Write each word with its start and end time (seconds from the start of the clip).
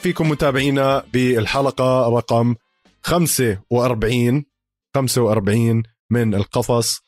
فيكم 0.00 0.28
متابعينا 0.28 1.04
بالحلقة 1.12 2.08
رقم 2.16 2.54
45 3.02 4.44
45 4.96 5.82
من 6.10 6.34
القفص 6.34 7.00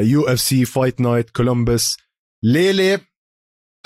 UFC 0.00 0.64
Fight 0.64 1.00
Night 1.00 1.30
كولومبس 1.30 1.96
ليلة 2.42 3.00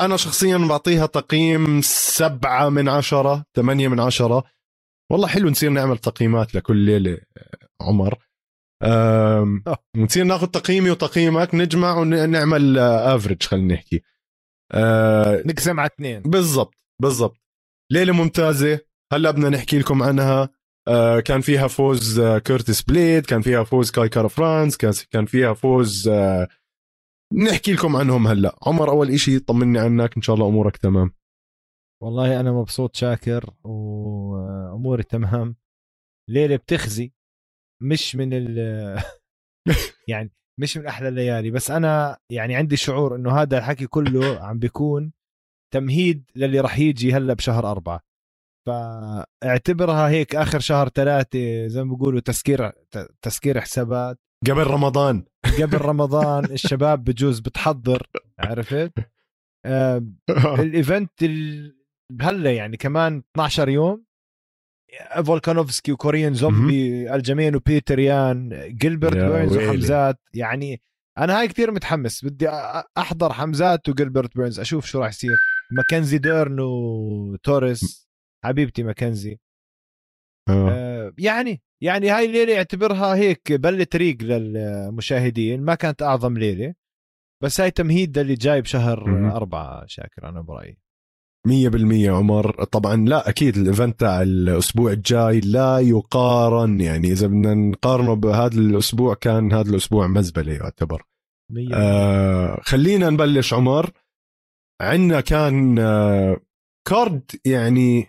أنا 0.00 0.16
شخصيا 0.16 0.56
بعطيها 0.56 1.06
تقييم 1.06 1.80
سبعة 1.84 2.68
من 2.68 2.88
عشرة 2.88 3.44
ثمانية 3.54 3.88
من 3.88 4.00
عشرة. 4.00 4.44
والله 5.10 5.28
حلو 5.28 5.50
نصير 5.50 5.70
نعمل 5.70 5.98
تقييمات 5.98 6.54
لكل 6.54 6.76
ليلة 6.76 7.18
عمر. 7.80 8.18
نصير 9.96 10.24
ناخذ 10.24 10.46
تقييمي 10.46 10.90
وتقييمك 10.90 11.54
نجمع 11.54 11.98
ونعمل 11.98 12.78
average 12.78 13.42
خلينا 13.42 13.74
نحكي. 13.74 14.02
أه 14.72 15.42
نقسم 15.46 15.80
على 15.80 15.90
اثنين. 15.94 16.22
بالضبط 16.22 16.74
بالضبط. 17.02 17.36
ليلة 17.92 18.12
ممتازة. 18.12 18.80
هلا 19.12 19.30
بدنا 19.30 19.48
نحكي 19.48 19.78
لكم 19.78 20.02
عنها. 20.02 20.48
أه 20.88 21.20
كان 21.20 21.40
فيها 21.40 21.66
فوز 21.66 22.20
كورتس 22.20 22.82
بليد 22.82 23.26
كان 23.26 23.40
فيها 23.42 23.64
فوز 23.64 23.90
كاي 23.90 24.08
كارا 24.08 24.28
فرانس 24.28 24.76
كان 25.10 25.26
فيها 25.26 25.54
فوز 25.54 26.08
أه 26.08 26.48
نحكي 27.46 27.72
لكم 27.72 27.96
عنهم 27.96 28.26
هلا. 28.26 28.58
عمر 28.66 28.90
أول 28.90 29.10
إشي 29.10 29.38
طمني 29.38 29.78
عنك. 29.78 30.16
إن 30.16 30.22
شاء 30.22 30.34
الله 30.34 30.48
أمورك 30.48 30.76
تمام. 30.76 31.12
والله 32.02 32.40
أنا 32.40 32.52
مبسوط 32.52 32.96
شاكر 32.96 33.54
واموري 33.64 35.02
تمام. 35.02 35.56
ليلة 36.30 36.56
بتخزي. 36.56 37.12
مش 37.82 38.16
من 38.16 38.32
ال 38.32 38.58
يعني 40.08 40.32
مش 40.60 40.76
من 40.76 40.86
أحلى 40.86 41.08
الليالي. 41.08 41.50
بس 41.50 41.70
أنا 41.70 42.18
يعني 42.30 42.54
عندي 42.54 42.76
شعور 42.76 43.16
إنه 43.16 43.30
هذا 43.32 43.58
الحكي 43.58 43.86
كله 43.86 44.40
عم 44.40 44.58
بيكون 44.58 45.12
تمهيد 45.70 46.30
للي 46.36 46.60
راح 46.60 46.78
يجي 46.78 47.12
هلا 47.14 47.34
بشهر 47.34 47.70
أربعة. 47.70 48.00
فاعتبرها 48.66 50.08
هيك 50.08 50.36
آخر 50.36 50.60
شهر 50.60 50.88
ثلاثة 50.88 51.66
زي 51.66 51.84
ما 51.84 51.94
بيقولوا 51.94 52.20
تسكير 52.20 52.72
تسكير 53.22 53.60
حسابات. 53.60 54.18
قبل 54.46 54.66
رمضان. 54.66 55.24
قبل 55.62 55.80
رمضان 55.90 56.44
الشباب 56.44 57.04
بجوز 57.04 57.40
بتحضر 57.40 58.06
عرفت؟ 58.38 58.92
آه. 59.66 60.02
ال 60.58 60.67
event 60.67 61.10
هلا 62.20 62.52
يعني 62.52 62.76
كمان 62.76 63.22
12 63.34 63.68
يوم 63.68 64.04
فولكانوفسكي 65.24 65.92
وكوريان 65.92 66.34
زومبي 66.34 67.14
الجمين 67.14 67.56
وبيتر 67.56 67.98
يان 67.98 68.68
جيلبرت 68.68 69.16
بيرنز 69.16 69.56
وحمزات. 69.56 70.20
يعني 70.34 70.80
أنا 71.18 71.38
هاي 71.40 71.48
كثير 71.48 71.70
متحمس 71.70 72.24
بدي 72.24 72.48
أحضر 72.98 73.32
حمزات 73.32 73.88
وجيلبرت 73.88 74.36
بيرنز 74.36 74.60
أشوف 74.60 74.86
شو 74.86 75.00
راح 75.00 75.08
يصير. 75.08 75.36
ماكنزي 75.72 76.18
ديرن 76.18 76.60
وتوريس 76.60 78.08
حبيبتي 78.44 78.82
ماكنزي. 78.82 79.38
آه. 80.48 80.70
آه 80.70 81.12
يعني 81.18 81.62
يعني 81.82 82.10
هاي 82.10 82.26
الليلة 82.26 82.56
اعتبرها 82.56 83.14
هيك 83.14 83.52
بل 83.52 83.84
طريق 83.84 84.22
للمشاهدين. 84.22 85.62
ما 85.62 85.74
كانت 85.74 86.02
أعظم 86.02 86.38
ليله 86.38 86.74
بس 87.42 87.60
هاي 87.60 87.70
تمهيد 87.70 88.18
للي 88.18 88.34
جاي 88.34 88.60
بشهر 88.60 89.30
أربعة 89.36 89.86
شاكر 89.86 90.28
أنا 90.28 90.40
برأيي. 90.40 90.78
مية 91.46 91.68
بالمية 91.68 92.10
عمر. 92.10 92.64
طبعا 92.64 92.96
لا 92.96 93.28
أكيد 93.28 93.56
ال 93.56 93.64
event 93.64 94.00
تاع 94.00 94.22
الأسبوع 94.22 94.92
الجاي 94.92 95.40
لا 95.40 95.78
يقارن. 95.78 96.80
يعني 96.80 97.08
إذا 97.12 97.26
بدنا 97.26 97.54
نقارنه 97.54 98.14
بهذا 98.14 98.58
الأسبوع 98.58 99.14
كان 99.14 99.52
هذا 99.52 99.70
الأسبوع 99.70 100.06
مزبلة 100.06 100.52
يعتبر. 100.52 101.02
آه 101.74 102.60
خلينا 102.62 103.10
نبلش 103.10 103.54
عمر. 103.54 103.90
عندنا 104.80 105.20
كان 105.20 105.78
آه 105.78 106.40
card 106.88 107.22
يعني 107.44 108.06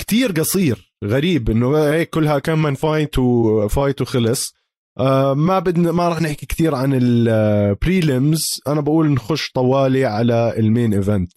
كتير 0.00 0.32
قصير 0.32 0.94
غريب 1.04 1.50
إنه 1.50 1.78
هيك 1.78 2.10
كلها 2.10 2.38
كم 2.38 2.62
من 2.62 2.74
fight 2.74 3.18
و 3.18 3.32
fight 3.32 4.00
وخلص. 4.00 4.54
آه 4.98 5.34
ما 5.34 5.58
بدنا 5.58 5.92
ما 5.92 6.08
راح 6.08 6.22
نحكي 6.22 6.46
كثير 6.46 6.74
عن 6.74 6.94
ال 7.02 7.22
prelims 7.22 8.60
أنا 8.66 8.80
بقول 8.80 9.10
نخش 9.10 9.52
طوالي 9.52 10.04
على 10.04 10.54
ال 10.58 10.65
main 10.65 10.94
event 10.94 11.32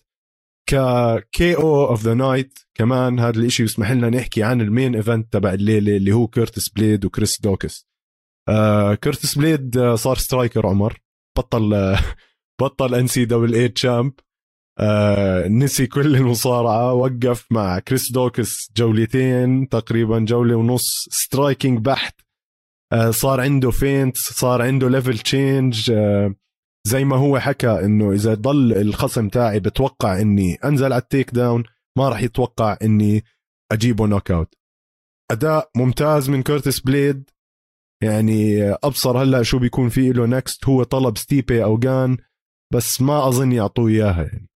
ك 0.69 0.98
KO 0.98 1.55
of 1.55 2.03
the 2.03 2.13
night 2.13 2.59
كمان 2.75 3.19
هذا 3.19 3.39
الإشي 3.39 3.63
يسمح 3.63 3.91
لنا 3.91 4.09
نحكي 4.09 4.43
عن 4.43 4.61
ال 4.61 4.68
main 4.68 4.95
event 4.95 5.33
تبع 5.33 5.53
الليلة 5.53 5.97
اللي 5.97 6.11
هو 6.11 6.27
كيرتس 6.27 6.69
بليد 6.69 7.05
وكريس 7.05 7.41
دوكس 7.41 7.87
آه 8.49 8.93
كيرتس 8.93 9.37
بليد 9.37 9.77
آه 9.77 9.95
صار 9.95 10.17
striker 10.17 10.67
عمر 10.67 11.01
بطل 11.37 11.73
آه 11.73 11.99
بطل 12.61 12.95
NCAA 12.95 13.25
champ 13.25 14.13
آه 14.79 15.47
نسي 15.47 15.87
كل 15.87 16.15
المصارعة 16.15 16.93
وقف 16.93 17.45
مع 17.51 17.79
كريس 17.79 18.11
دوكس 18.11 18.71
جولتين 18.77 19.69
تقريبا 19.69 20.19
جولة 20.19 20.55
ونص 20.55 21.07
striking 21.11 21.79
بحت. 21.79 22.21
آه 22.93 23.11
صار 23.11 23.41
عنده 23.41 23.71
feint 23.71 24.17
صار 24.17 24.61
عنده 24.61 24.89
level 24.89 25.17
change. 25.17 25.91
آه 25.91 26.35
زي 26.87 27.05
ما 27.05 27.15
هو 27.15 27.39
حكى 27.39 27.85
إنه 27.85 28.11
إذا 28.11 28.33
ضل 28.33 28.73
الخصم 28.73 29.29
تاعي 29.29 29.59
بتوقع 29.59 30.21
إني 30.21 30.55
أنزل 30.55 30.93
على 30.93 31.01
ال 31.01 31.31
takedown 31.31 31.63
ما 31.97 32.09
راح 32.09 32.21
يتوقع 32.21 32.77
إني 32.81 33.23
أجيبه 33.71 34.07
knockout 34.07 34.53
أداء 35.31 35.69
ممتاز 35.75 36.29
من 36.29 36.43
كورتس 36.43 36.79
بليد. 36.79 37.29
يعني 38.03 38.63
أبصر 38.71 39.23
هلأ 39.23 39.43
شو 39.43 39.59
بيكون 39.59 39.89
في 39.89 40.11
له 40.11 40.25
next 40.25 40.65
هو 40.65 40.83
طلب 40.83 41.17
ستيبي 41.17 41.63
أو 41.63 41.77
غان 41.77 42.17
بس 42.73 43.01
ما 43.01 43.27
أظن 43.27 43.51
يعطوه 43.51 43.87
إياها 43.87 44.23
يعني. 44.23 44.49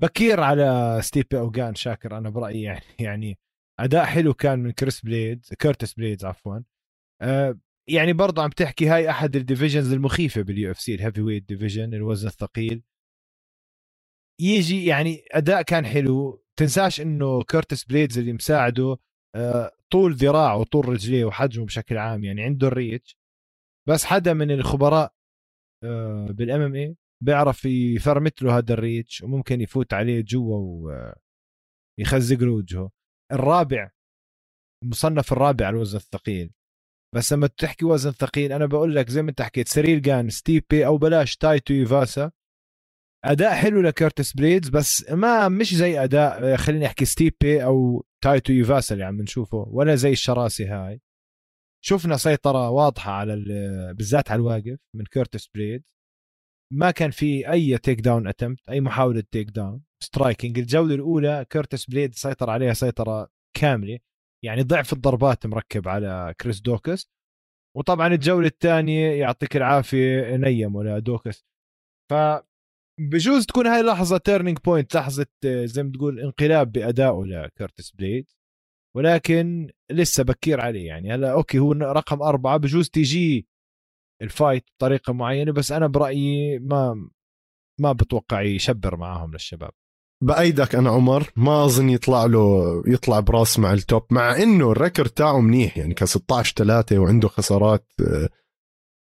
بكير 0.00 0.40
على 0.40 0.98
ستيبي 1.02 1.38
أو 1.38 1.56
غان 1.56 1.74
شاكر 1.74 2.18
أنا 2.18 2.30
برأيي 2.30 2.62
يعني 2.62 2.84
يعني 3.00 3.38
أداء 3.80 4.04
حلو 4.04 4.34
كان 4.34 4.58
من 4.58 4.70
كريس 4.70 5.00
بليد 5.00 5.46
كيرتس 5.58 5.94
بليد 5.94 6.24
عفوا. 6.24 6.58
أه 7.22 7.58
يعني 7.88 8.12
برضه 8.12 8.42
عم 8.42 8.50
تحكي 8.50 8.88
هاي 8.88 9.10
أحد 9.10 9.36
ال 9.36 9.42
divisions 9.42 9.92
المخيفة 9.92 10.42
بال 10.42 10.70
UFC 10.70 10.94
ال 10.94 11.20
heavyweight 11.22 11.48
division 11.48 11.94
الوزن 11.94 12.28
الثقيل. 12.28 12.82
يجي 14.40 14.86
يعني 14.86 15.24
أداء 15.32 15.62
كان 15.62 15.86
حلو 15.86 16.44
تنساش 16.56 17.00
إنه 17.00 17.42
كيرتس 17.42 17.84
بليدز 17.84 18.18
اللي 18.18 18.32
مساعده 18.32 18.98
أه 19.36 19.72
طول 19.90 20.14
ذراعه 20.14 20.56
وطول 20.56 20.88
رجليه 20.88 21.24
وحجمه 21.24 21.64
بشكل 21.66 21.98
عام 21.98 22.24
يعني 22.24 22.42
عنده 22.42 22.66
ال 22.68 22.75
reach. 22.75 23.16
بس 23.88 24.04
حدا 24.04 24.32
من 24.34 24.50
الخبراء 24.50 25.14
أه 25.84 26.26
بال 26.30 26.60
MMA 26.60 26.96
بيعرف 27.22 27.64
يفرمت 27.64 28.42
له 28.42 28.58
هذا 28.58 28.74
ال 28.74 28.82
reach 28.82 29.22
وممكن 29.22 29.60
يفوت 29.60 29.92
عليه 29.94 30.24
جوا 30.28 30.58
ويخزق 31.98 32.38
له 32.38 32.52
وجهه. 32.52 32.90
الرابع 33.32 33.90
المصنف 34.84 35.32
الرابع 35.32 35.66
على 35.66 35.74
الوزن 35.74 35.98
الثقيل. 35.98 36.52
بس 37.14 37.32
لما 37.32 37.46
تحكي 37.46 37.84
وزن 37.84 38.10
ثقيل 38.10 38.52
أنا 38.52 38.66
بقول 38.66 38.96
لك 38.96 39.08
زي 39.08 39.22
ما 39.22 39.30
أنت 39.30 39.42
حكيت 39.42 39.68
سيريل 39.68 39.98
جان 39.98 40.30
ستيبي 40.30 40.86
أو 40.86 40.98
بلاش 40.98 41.36
تاي 41.36 41.74
تويفاسا 41.74 42.32
أداء 43.24 43.54
حلو 43.54 43.80
لكيرتس 43.80 44.32
بليدز 44.32 44.68
بس 44.68 45.10
ما 45.10 45.48
مش 45.48 45.74
زي 45.74 46.04
أداء 46.04 46.56
خليني 46.56 46.86
أحكي 46.86 47.04
ستيبي 47.04 47.64
أو 47.64 48.04
تاي 48.24 48.52
تويفاسا 48.52 48.94
اللي 48.94 49.04
عم 49.04 49.22
نشوفه 49.22 49.58
ولا 49.68 49.94
زي 49.94 50.12
الشراسي 50.12 50.66
هاي. 50.66 51.00
شفنا 51.84 52.16
سيطرة 52.16 52.70
واضحة 52.70 53.12
على 53.12 53.34
بالذات 53.96 54.30
على 54.30 54.40
الواقف 54.40 54.78
من 54.96 55.04
كيرتس 55.04 55.46
بليد 55.46 55.84
ما 56.72 56.90
كان 56.90 57.10
في 57.10 57.52
أي 57.52 57.78
take 57.78 58.00
down 58.00 58.26
اتمت 58.26 58.68
أي 58.68 58.80
محاولة 58.80 59.22
take 59.30 59.50
down 59.50 59.82
striking 60.02 60.58
الجولة 60.58 60.94
الأولى 60.94 61.46
كيرتس 61.50 61.86
بليد 61.86 62.14
سيطر 62.14 62.50
عليها 62.50 62.72
سيطرة 62.72 63.28
كاملة 63.56 63.98
يعني 64.44 64.62
ضعف 64.62 64.92
الضربات 64.92 65.46
مركب 65.46 65.88
على 65.88 66.34
كريس 66.40 66.60
دوكاس 66.60 67.10
وطبعا 67.76 68.06
الجولة 68.06 68.46
الثانية 68.46 69.10
يعطيك 69.10 69.56
العافية 69.56 70.36
نيم 70.36 70.74
ولا 70.76 70.98
دوكاس 70.98 71.44
ف 72.10 72.14
بجوز 73.00 73.46
تكون 73.46 73.66
هاي 73.66 73.82
لحظة 73.82 74.18
turning 74.18 74.58
point 74.64 74.94
لحظة 74.94 75.26
زي 75.44 75.82
ما 75.82 75.92
تقول 75.92 76.20
انقلاب 76.20 76.72
بادائه 76.72 77.22
لكرتس 77.26 77.90
بليد 77.90 78.30
ولكن 78.96 79.70
لسه 79.90 80.24
بكير 80.24 80.60
عليه 80.60 80.86
يعني 80.86 81.14
هلا 81.14 81.32
okay 81.32 81.58
هو 81.58 81.72
رقم 81.72 82.22
أربعة 82.22 82.56
بجوز 82.56 82.88
تيجي 82.90 83.46
ال 84.22 84.29
fight 84.29 84.64
بطريقة 84.76 85.12
معينة 85.12 85.52
بس 85.52 85.72
أنا 85.72 85.86
برأيي 85.86 86.58
ما 86.58 87.08
ما 87.80 87.92
بتوقع 87.92 88.42
يشبر 88.42 88.96
معاهم 88.96 89.32
للشباب. 89.32 89.70
بأيدك 90.22 90.74
أنا 90.74 90.90
عمر 90.90 91.30
ما 91.36 91.64
أظن 91.64 91.90
يطلع 91.90 92.24
له 92.24 92.82
يطلع 92.86 93.20
برأس 93.20 93.58
مع 93.58 93.72
ال 93.72 93.80
top 93.80 94.06
مع 94.10 94.36
إنه 94.36 94.72
ال 94.72 94.77
record 94.77 95.10
تاعه 95.10 95.40
منيح 95.40 95.78
يعني 95.78 95.94
ك 95.94 96.04
16 96.04 96.54
3 96.56 96.98
وعنده 96.98 97.28
خسارات 97.28 97.86
آه، 98.00 98.28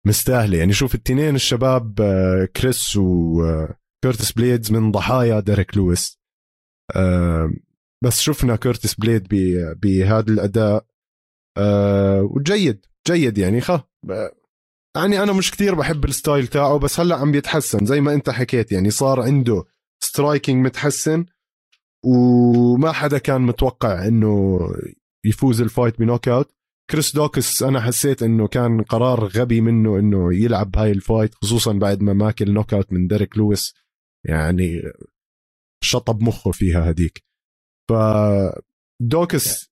مستاهلة. 0.06 0.58
يعني 0.58 0.74
شوف 0.74 0.96
التنين 0.96 1.36
الشباب 1.36 2.02
آه، 2.02 2.46
كريس 2.56 2.98
وكيرتس 2.98 4.32
بليدز 4.32 4.72
من 4.72 4.92
ضحايا 4.92 5.40
ديريك 5.40 5.78
لويس. 5.78 6.20
آه، 6.96 7.52
بس 8.04 8.22
شفنا 8.22 8.56
كيرتس 8.56 8.96
بليد 8.96 9.28
بهذا 9.82 10.32
الأداء. 10.32 10.86
وجيد 12.22 12.86
جيد 13.08 13.38
يعني 13.38 13.62
خ 13.62 13.72
يعني 14.96 15.24
أنا 15.24 15.34
مش 15.34 15.52
كثير 15.52 15.76
بحب 15.76 16.06
ال 16.06 16.13
style 16.13 16.48
تاعه 16.48 16.80
بس 16.80 17.00
هلأ 17.00 17.16
عم 17.16 17.32
بيتحسن 17.32 17.86
زي 17.86 18.02
ما 18.02 18.14
أنت 18.14 18.30
حكيت 18.30 18.72
يعني 18.72 18.90
صار 18.90 19.22
عنده 19.22 19.64
striking 20.04 20.66
متحسن 20.66 21.26
وما 22.06 22.92
حدا 22.92 23.18
كان 23.18 23.42
متوقع 23.42 24.08
إنه 24.08 24.60
يفوز 25.26 25.62
ال 25.62 25.68
fight 25.68 26.00
ب 26.00 26.05
knock 26.05 26.28
out. 26.28 26.56
كريس 26.90 27.16
دوكاس 27.16 27.64
أنا 27.64 27.82
حسيت 27.82 28.24
إنه 28.24 28.48
كان 28.48 28.82
قرار 28.82 29.26
غبي 29.28 29.62
منه 29.62 30.00
إنه 30.00 30.34
يلعب 30.34 30.78
هاي 30.78 30.92
ال 30.92 30.99
fight 30.99 31.36
خصوصا 31.36 31.74
بعد 31.74 32.02
ما 32.02 32.14
ماكل 32.14 32.54
knock 32.54 32.74
out 32.74 32.94
من 32.94 33.08
ديريك 33.08 33.38
لويس. 33.38 33.74
يعني 34.26 34.82
شطب 35.84 36.24
مخه 36.24 36.52
فيها 36.52 36.90
هديك. 36.90 37.24
ف 37.90 37.94
دوكاس 39.02 39.71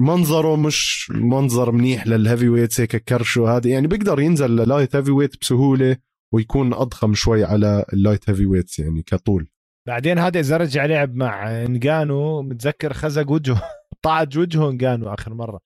منظره 0.00 0.56
مش 0.56 1.10
منظر 1.10 1.72
منيح 1.72 2.06
لل 2.06 2.48
heavyweights 2.48 2.80
هيك 2.80 2.96
كرشه. 2.96 3.56
هذا 3.56 3.70
يعني 3.70 3.86
بيقدر 3.86 4.20
ينزل 4.20 4.50
لل 4.50 4.96
light 4.96 5.10
heavyweight 5.10 5.40
بسهولة 5.40 5.96
ويكون 6.34 6.74
أضخم 6.74 7.14
شوي 7.14 7.44
على 7.44 7.84
ال 7.92 8.30
light 8.30 8.46
heavyweights 8.46 8.78
يعني 8.78 9.02
كطول. 9.02 9.48
بعدين 9.88 10.18
هذا 10.18 10.40
إذا 10.40 10.56
رجع 10.56 10.84
لعب 10.86 11.14
مع 11.14 11.64
نجانو 11.64 12.42
متذكر 12.42 12.92
خزق 12.92 13.30
وجهه 13.30 13.62
طعج 14.04 14.38
وجهه 14.38 14.70
نجانو 14.70 15.14
آخر 15.14 15.34
مرة. 15.34 15.60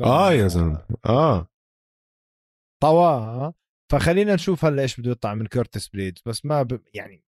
ف... 0.00 0.02
آه 0.02 0.32
يا 0.32 0.48
زلمة. 0.48 0.86
آه. 1.06 1.48
طواه 2.82 3.54
فخلينا 3.92 4.34
نشوف 4.34 4.64
هلا 4.64 4.82
إيش 4.82 5.00
بده 5.00 5.10
يطلع 5.10 5.34
من 5.34 5.46
كورتس 5.46 5.88
بليدز 5.88 6.22
بس 6.26 6.44
ما 6.44 6.62
ب... 6.62 6.80
يعني 6.94 7.24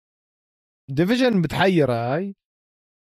division 0.91 1.37
متحيره 1.37 2.15
هاي. 2.15 2.37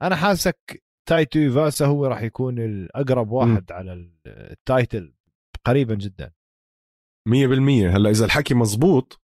أنا 0.02 0.16
حاسك 0.16 0.82
تاي 1.08 1.38
تويفاسا 1.38 1.86
هو 1.86 2.06
راح 2.06 2.22
يكون 2.22 2.58
الأقرب 2.58 3.30
واحد 3.30 3.72
م. 3.72 3.74
على 3.74 4.10
ال 4.26 4.41
title 4.41 5.14
قريبا 5.64 5.94
جدا. 5.94 6.32
100% 7.28 7.32
هلأ 7.96 8.10
إذا 8.10 8.24
الحكي 8.24 8.54
مزبوط 8.54 9.22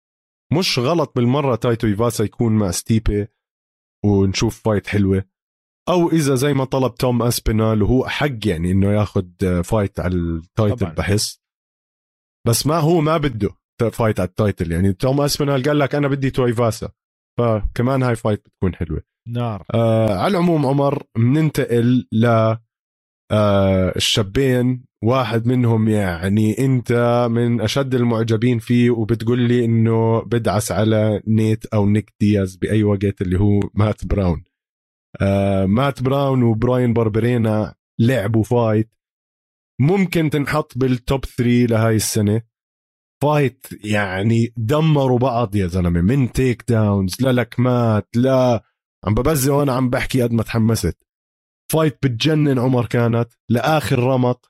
مش 0.59 0.79
غلط 0.79 1.13
بالمرة 1.17 1.57
تاي 1.57 1.87
تويفاسا 1.87 2.25
يكون 2.25 2.53
مع 2.53 2.71
ستيبي 2.71 3.27
ونشوف 4.05 4.63
fight 4.63 4.87
حلوة. 4.87 5.25
أو 5.89 6.09
إذا 6.09 6.35
زي 6.35 6.55
ما 6.55 6.65
طلب 6.65 6.95
توم 6.95 7.23
أسبينال 7.23 7.83
وهو 7.83 8.09
حق 8.09 8.47
يعني 8.47 8.71
إنه 8.71 8.93
ياخذ 8.93 9.63
fight 9.65 10.01
على 10.01 10.15
ال 10.15 10.25
title 10.25 10.77
طبعا. 10.77 10.93
بحس. 10.95 11.43
بس 12.47 12.67
ما 12.67 12.79
هو 12.79 13.01
ما 13.01 13.17
بده 13.17 13.51
fight 13.93 14.21
على 14.21 14.29
ال 14.29 14.36
title 14.36 14.73
يعني. 14.73 14.93
توم 14.93 15.21
أسبينال 15.21 15.63
قال 15.63 15.79
لك 15.79 15.95
أنا 15.95 16.09
بدي 16.09 16.31
تويفاسا 16.31 16.93
فكمان 17.39 18.03
هاي 18.03 18.17
fight 18.17 18.49
بتكون 18.49 18.75
حلوة. 18.75 19.03
نار. 19.29 19.65
آه 19.75 20.15
على 20.15 20.31
العموم 20.31 20.67
عمر 20.67 21.03
بننتقل 21.17 22.07
ل 22.13 22.27
آه 23.33 23.93
الشابين. 23.97 24.85
واحد 25.05 25.47
منهم 25.47 25.89
يعني 25.89 26.59
انت 26.59 26.93
من 27.31 27.61
اشد 27.61 27.95
المعجبين 27.95 28.59
فيه 28.59 28.91
وبتقول 28.91 29.41
لي 29.41 29.65
انه 29.65 30.23
بدعس 30.23 30.73
على 30.73 31.23
نيت 31.27 31.67
أو 31.67 31.87
نيك 31.87 32.15
دياز 32.21 32.57
بأي 32.57 32.85
وقت 32.85 33.23
اللي 33.23 33.41
هو 33.41 33.61
مات 33.75 34.07
براون. 34.07 34.45
آه 35.21 35.67
مات 35.67 36.03
براون 36.03 36.43
وبراين 36.43 36.93
باربرينا 36.93 37.75
لعبوا 38.01 38.43
fight 38.43 38.91
ممكن 39.81 40.31
تنحط 40.31 40.79
بال 40.79 40.97
top 40.97 41.25
3 41.25 41.67
لهاي 41.67 41.97
السنة. 41.97 42.43
fight 43.23 43.67
يعني 43.85 44.53
دمروا 44.57 45.19
بعض 45.19 45.57
يا 45.57 45.67
زلمة. 45.67 46.01
من 46.01 46.33
take 46.33 46.65
downs 46.69 47.23
للكمات 47.23 48.09
لا 48.17 48.65
عم 49.05 49.15
ببزي 49.15 49.51
وأنا 49.51 49.73
عم 49.73 49.91
بحكي 49.91 50.23
قد 50.23 50.33
ما 50.33 50.43
تحمست. 50.43 51.05
fight 51.73 51.99
بتجنن 52.03 52.59
عمر 52.59 52.87
كانت. 52.87 53.33
لآخر 53.49 53.99
رمق 53.99 54.47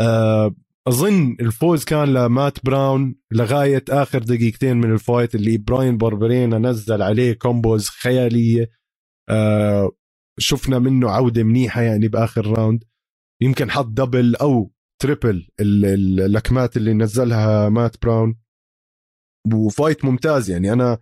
آه، 0.00 0.54
أظن 0.88 1.36
الفوز 1.40 1.84
كان 1.84 2.12
لمات 2.14 2.64
براون 2.64 3.16
لغاية 3.32 3.84
آخر 3.90 4.18
دقيقتين 4.18 4.76
من 4.76 4.92
ال 4.92 4.99
fight 4.99 5.34
اللي 5.34 5.58
براين 5.58 5.96
باربرينا 5.96 6.58
نزل 6.58 7.02
عليه 7.02 7.32
combos 7.32 7.88
خيالية. 7.88 8.70
آه، 9.30 9.90
شفنا 10.38 10.78
منه 10.78 11.10
عودة 11.10 11.42
منيحة 11.42 11.82
يعني 11.82 12.08
بآخر 12.08 12.46
round. 12.46 12.84
يمكن 13.42 13.70
حط 13.70 13.86
double 13.86 14.36
أو 14.36 14.72
triple 15.02 15.48
اللكمات 15.60 16.76
اللي 16.76 16.94
نزلها 16.94 17.68
مات 17.68 18.02
براون. 18.02 18.36
و 19.54 19.62
fight 19.62 20.04
ممتاز 20.04 20.50
يعني. 20.50 20.72
أنا 20.72 20.98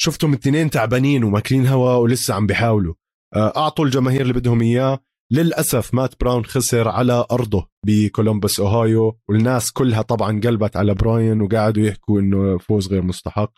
شفتهم 0.00 0.32
الاثنين 0.32 0.70
تعبانين 0.70 1.24
وماكلين 1.24 1.66
هواء 1.66 2.00
ولسه 2.00 2.34
عم 2.34 2.46
بيحاولوا. 2.46 2.94
آه، 3.34 3.52
أعطوا 3.56 3.84
الجماهير 3.84 4.20
اللي 4.20 4.32
بدهم 4.32 4.60
إياه. 4.60 4.98
للأسف 5.32 5.94
مات 5.94 6.20
براون 6.20 6.44
خسر 6.44 6.88
على 6.88 7.26
أرضه 7.30 7.68
بكولومبوس 7.86 8.60
أوهايو. 8.60 9.18
والناس 9.28 9.72
كلها 9.72 10.02
طبعا 10.02 10.40
قلبت 10.40 10.76
على 10.76 10.94
براين 10.94 11.40
وقعدوا 11.40 11.82
يحكوا 11.82 12.20
إنه 12.20 12.58
فوز 12.58 12.88
غير 12.88 13.02
مستحق. 13.02 13.52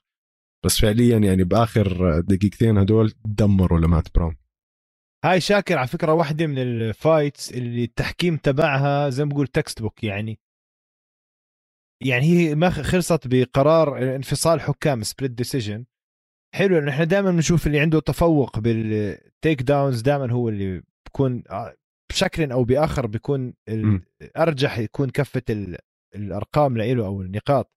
بس 0.64 0.80
فعليا 0.80 1.18
يعني 1.18 1.44
بآخر 1.44 2.20
دقيقتين 2.20 2.78
هدول 2.78 3.12
دمروا 3.24 3.80
لمات 3.80 4.14
براون. 4.14 4.36
هاي 5.24 5.40
شاكر 5.40 5.78
على 5.78 5.88
فكرة 5.88 6.12
واحدة 6.12 6.46
من 6.46 6.58
ال 6.58 6.72
fights 6.72 7.52
اللي 7.52 7.84
التحكيم 7.84 8.36
تبعها 8.36 9.10
زي 9.10 9.24
ما 9.24 9.30
بقول 9.30 9.46
text 9.46 9.82
book 9.82 10.04
يعني. 10.04 10.40
يعني 12.02 12.24
هي 12.24 12.54
ما 12.54 12.70
خلصت 12.70 13.26
بقرار 13.26 14.16
انفصال 14.16 14.60
حكام 14.60 15.02
split 15.02 15.30
decision 15.30 15.84
حلو 16.54 16.78
انه 16.78 16.90
إحنا 16.90 17.04
دائما 17.04 17.30
بنشوف 17.30 17.66
اللي 17.66 17.80
عنده 17.80 18.00
تفوق 18.00 18.58
بال 18.58 18.93
take 18.93 19.62
downs 19.62 20.00
دائما 20.00 20.32
هو 20.32 20.48
اللي 20.48 20.82
بكون 21.06 21.42
آه، 21.50 21.76
بشكل 22.10 22.52
أو 22.52 22.64
بآخر 22.64 23.06
بيكون 23.06 23.54
أرجح 24.36 24.78
يكون 24.78 25.10
كفة 25.10 25.42
الأرقام 26.14 26.78
له 26.78 27.06
أو 27.06 27.22
النقاط. 27.22 27.72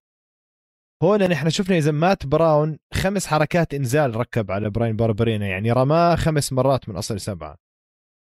هون 1.04 1.24
نحن 1.30 1.50
شفنا 1.50 1.78
إذا 1.78 1.92
مات 1.92 2.26
براون 2.26 2.80
خمس 2.94 3.28
حركات 3.28 3.74
إنزال 3.74 4.16
ركب 4.16 4.52
على 4.52 4.70
براين 4.70 4.96
باربرينا 4.96 5.48
يعني 5.48 5.72
رماه 5.72 6.16
خمس 6.16 6.54
مرات 6.54 6.90
من 6.90 6.96
أصل 6.96 7.20
سبعة. 7.20 7.58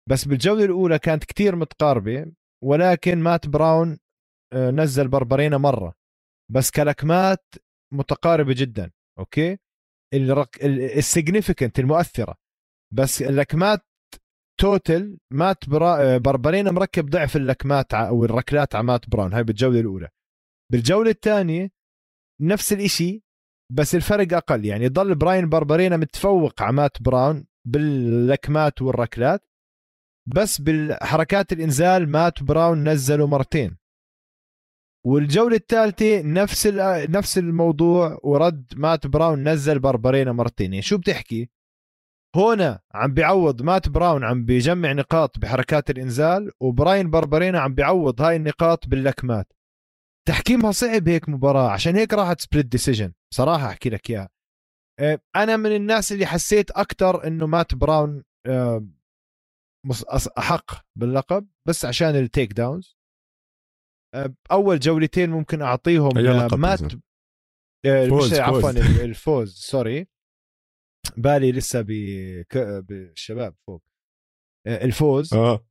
بس 0.09 0.25
بالجولة 0.25 0.65
الأولى 0.65 0.99
كانت 0.99 1.23
كتير 1.23 1.55
متقاربة 1.55 2.31
ولكن 2.63 3.19
مات 3.19 3.47
براون 3.47 3.97
آه، 4.53 4.71
نزل 4.71 5.07
بربرينا 5.07 5.57
مرة. 5.57 5.93
بس 6.51 6.71
كلكمات 6.71 7.45
متقاربة 7.93 8.53
جدا 8.57 8.91
okay؟ 9.19 9.57
ال 10.13 10.27
significant 10.27 11.79
المؤثرة. 11.79 12.35
بس 12.93 13.21
اللكمات 13.21 13.81
total 14.59 15.17
مات 15.33 15.69
برا... 15.69 16.17
بربرينا 16.17 16.71
مركب 16.71 17.09
ضعف 17.09 17.35
اللكمات 17.35 17.93
أو 17.93 18.25
الركلات 18.25 18.75
على 18.75 18.83
مات 18.83 19.09
براون. 19.09 19.33
هاي 19.33 19.43
بالجولة 19.43 19.79
الأولى. 19.79 20.09
بالجولة 20.71 21.09
الثانية 21.09 21.71
نفس 22.41 22.73
الإشي 22.73 23.23
بس 23.71 23.95
الفرق 23.95 24.33
أقل. 24.33 24.65
يعني 24.65 24.87
ضل 24.87 25.15
براين 25.15 25.49
بربرينا 25.49 25.97
متفوق 25.97 26.61
على 26.61 26.73
مات 26.73 27.01
براون 27.01 27.45
باللكمات 27.67 28.81
والركلات 28.81 29.47
بس 30.35 30.61
بالحركات 30.61 31.53
الإنزال 31.53 32.09
مات 32.09 32.43
براون 32.43 32.89
نزله 32.89 33.27
مرتين. 33.27 33.80
والجولة 35.05 35.55
الثالثة 35.55 36.21
نفس 36.21 36.67
نفس 37.09 37.37
الموضوع 37.37 38.19
ورد 38.23 38.73
مات 38.75 39.07
براون 39.07 39.49
نزل 39.49 39.79
بربرينا 39.79 40.31
مرتين. 40.31 40.73
يعني 40.73 40.81
شو 40.81 40.97
بتحكي؟ 40.97 41.49
هنا 42.35 42.79
عم 42.93 43.13
بيعوض 43.13 43.61
مات 43.61 43.89
براون 43.89 44.23
عم 44.23 44.45
بيجمع 44.45 44.91
نقاط 44.91 45.39
بحركات 45.39 45.89
الإنزال 45.89 46.51
وبراين 46.59 47.09
بربرينا 47.09 47.59
عم 47.59 47.73
بيعوض 47.75 48.21
هاي 48.21 48.35
النقاط 48.35 48.87
باللكمات 48.87 49.53
تحكيمها 50.27 50.71
صعب 50.71 51.09
هيك 51.09 51.29
مباراة 51.29 51.69
عشان 51.69 51.95
هيك 51.95 52.13
راحت 52.13 52.41
split 52.41 52.65
decision 52.65 53.13
صراحة 53.33 53.67
أحكي 53.67 53.89
لك 53.89 54.09
إياها. 54.09 54.29
أه، 54.99 55.19
أنا 55.35 55.57
من 55.57 55.75
الناس 55.75 56.11
اللي 56.11 56.25
حسيت 56.25 56.71
أكثر 56.71 57.27
إنه 57.27 57.47
مات 57.47 57.75
براون 57.75 58.23
أه، 58.45 58.87
أحق 60.37 60.71
باللقب 60.95 61.47
بس 61.67 61.85
عشان 61.85 62.15
ال 62.15 62.53
takedowns 62.53 63.00
أول 64.51 64.79
جولتين 64.79 65.29
ممكن 65.29 65.61
أعطيهم 65.61 66.11
مات 66.59 66.79
فوز 68.09 68.33
عفوا 68.33 68.69
الفوز 69.05 69.53
sorry. 69.53 70.07
بالي 71.17 71.51
لسه 71.51 71.81
بالشباب 72.81 73.55
فوق. 73.67 73.83
آه، 74.67 74.85
الفوز. 74.85 75.33
آه. 75.33 75.65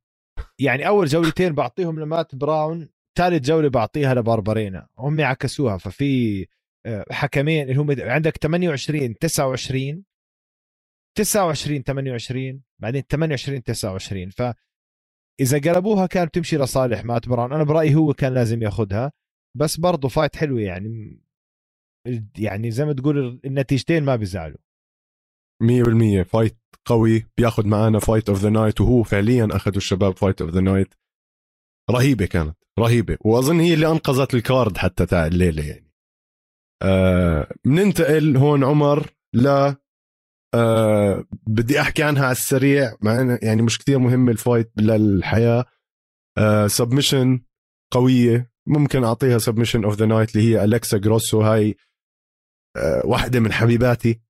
يعني 0.59 0.87
أول 0.87 1.07
جولتين 1.07 1.55
بعطيهم 1.55 1.99
لمات 1.99 2.35
براون 2.35 2.89
ثالث 3.17 3.45
جولة 3.45 3.69
بعطيها 3.69 4.13
لباربارينا 4.13 4.87
هم 4.97 5.21
عكسوها 5.21 5.77
ففي 5.77 6.45
آه، 6.85 7.05
حكمين 7.11 7.69
اللي 7.69 7.81
هم 7.81 7.95
عندك 8.11 8.37
28 8.37 9.17
29 9.17 10.03
29 11.17 11.83
28 11.83 12.63
بعدين 12.81 13.01
28 13.01 13.63
29 13.63 14.29
ف 14.29 14.41
إذا 15.41 15.71
قلبوها 15.71 16.05
كانت 16.05 16.29
بتمشي 16.29 16.57
لصالح 16.57 17.05
مات 17.05 17.29
براون. 17.29 17.53
أنا 17.53 17.63
برأيي 17.63 17.95
هو 17.95 18.13
كان 18.13 18.33
لازم 18.33 18.63
ياخذها 18.63 19.11
بس 19.57 19.77
برضه 19.77 20.09
fight 20.09 20.35
حلوة 20.35 20.61
يعني. 20.61 21.21
يعني 22.37 22.71
زي 22.71 22.85
ما 22.85 22.93
تقول 22.93 23.41
النتيجتين 23.45 24.03
ما 24.03 24.15
بيزعلوا. 24.15 24.57
100% 25.63 26.21
fight 26.21 26.57
قوي 26.85 27.25
بياخذ 27.37 27.67
معانا 27.67 27.99
fight 27.99 28.29
of 28.29 28.39
the 28.39 28.49
night 28.49 28.81
وهو 28.81 29.03
فعليا 29.03 29.47
اخذوا 29.51 29.77
الشباب 29.77 30.17
fight 30.17 30.41
of 30.41 30.49
the 30.51 30.61
night 30.61 30.93
رهيبة 31.91 32.25
كانت 32.25 32.57
رهيبة. 32.79 33.17
وأظن 33.21 33.59
هي 33.59 33.73
اللي 33.73 33.91
أنقذت 33.91 34.33
ال 34.33 34.42
card 34.42 34.77
حتى 34.77 35.05
تاع 35.05 35.25
الليلة 35.25 35.63
يعني. 35.63 35.91
آه 36.83 37.53
بننتقل 37.65 38.37
هون 38.37 38.63
عمر 38.63 39.13
ل 39.33 39.73
أه 40.53 41.25
بدي 41.47 41.81
أحكي 41.81 42.03
عنها 42.03 42.23
على 42.23 42.31
السريع 42.31 42.95
مع 43.01 43.37
يعني 43.41 43.61
مش 43.61 43.77
كثير 43.79 43.99
مهم 43.99 44.29
ال 44.29 44.36
fight 44.36 44.71
للحياة. 44.77 45.65
أه 46.37 46.67
submission 46.67 47.41
قوية. 47.93 48.51
ممكن 48.67 49.03
أعطيها 49.03 49.37
submission 49.37 49.83
of 49.83 49.95
the 49.95 50.05
night 50.05 50.35
اللي 50.35 50.49
هي 50.49 50.63
اليكسا 50.63 50.97
جراسو. 50.97 51.41
هاي 51.41 51.75
أه 52.77 53.01
واحدة 53.05 53.39
من 53.39 53.51
حبيباتي. 53.51 54.21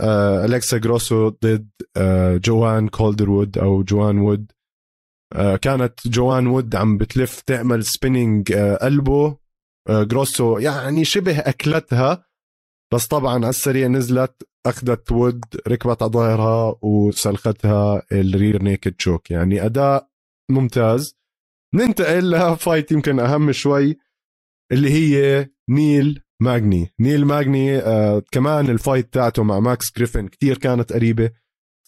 أه 0.00 0.44
اليكسا 0.44 0.78
جراسو 0.78 1.28
ضد 1.28 1.70
أه 1.96 2.36
جوان 2.36 2.88
كالدروود 2.88 3.58
أو 3.58 3.82
جوان 3.82 4.18
وود. 4.18 4.52
أه 5.34 5.56
كانت 5.56 6.08
جوان 6.08 6.46
وود 6.46 6.76
عم 6.76 6.98
بتلف 6.98 7.40
تعمل 7.40 7.84
spinning 7.84 8.52
أه 8.52 8.86
elbow 8.86 9.36
أه 9.88 10.02
جراسو 10.02 10.58
يعني 10.58 11.04
شبه 11.04 11.38
أكلتها 11.38 12.26
بس 12.94 13.06
طبعا 13.06 13.34
على 13.34 13.48
السريع 13.48 13.88
نزلت. 13.88 14.48
أخذت 14.66 15.12
وود 15.12 15.44
ركبت 15.68 16.02
على 16.02 16.12
ظهرها 16.12 16.76
وسلختها 16.82 18.02
ال 18.12 18.22
rear 18.22 18.62
naked 18.62 18.94
choke 19.00 19.30
يعني 19.30 19.66
أداء 19.66 20.08
ممتاز. 20.50 21.16
ننتقل 21.74 22.30
ل 22.30 22.40
fight 22.40 22.92
يمكن 22.92 23.20
أهم 23.20 23.52
شوي 23.52 23.98
اللي 24.72 24.90
هي 24.90 25.48
نيل 25.70 26.22
ماجني 26.42 26.94
نيل 27.00 27.24
ماجني 27.26 27.78
آه 27.78 28.22
كمان 28.32 28.70
ال 28.70 28.77
fight 28.77 29.12
تاعته 29.12 29.42
مع 29.42 29.60
ماكس 29.60 29.92
جريفن 29.96 30.28
كتير 30.28 30.58
كانت 30.58 30.92
قريبة. 30.92 31.30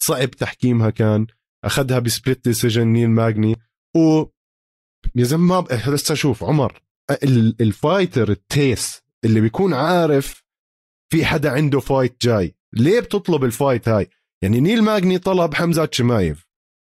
صعب 0.01 0.31
تحكيمها 0.31 0.89
كان. 0.89 1.27
أخذها 1.65 1.99
ب 1.99 2.06
split 2.06 2.43
decision 2.47 2.87
نيل 2.87 3.09
ماجني 3.09 3.55
و 3.97 4.25
يا 5.15 5.23
زلمة 5.23 5.59
بس 5.93 6.13
شوف 6.13 6.43
عمر 6.43 6.81
ال 7.61 7.69
fighter 7.69 8.29
التيس 8.31 9.01
اللي 9.25 9.41
بيكون 9.41 9.73
عارف 9.73 10.43
في 11.11 11.25
حدا 11.25 11.51
عنده 11.51 11.79
fight 11.79 12.21
جاي. 12.21 12.55
ليه 12.75 12.99
بتطلب 12.99 13.43
ال 13.43 13.51
fight 13.51 13.89
هاي؟ 13.89 14.09
يعني 14.41 14.59
نيل 14.59 14.83
ماجني 14.83 15.17
طلب 15.17 15.53
حمزات 15.53 15.93
شمايف 15.93 16.45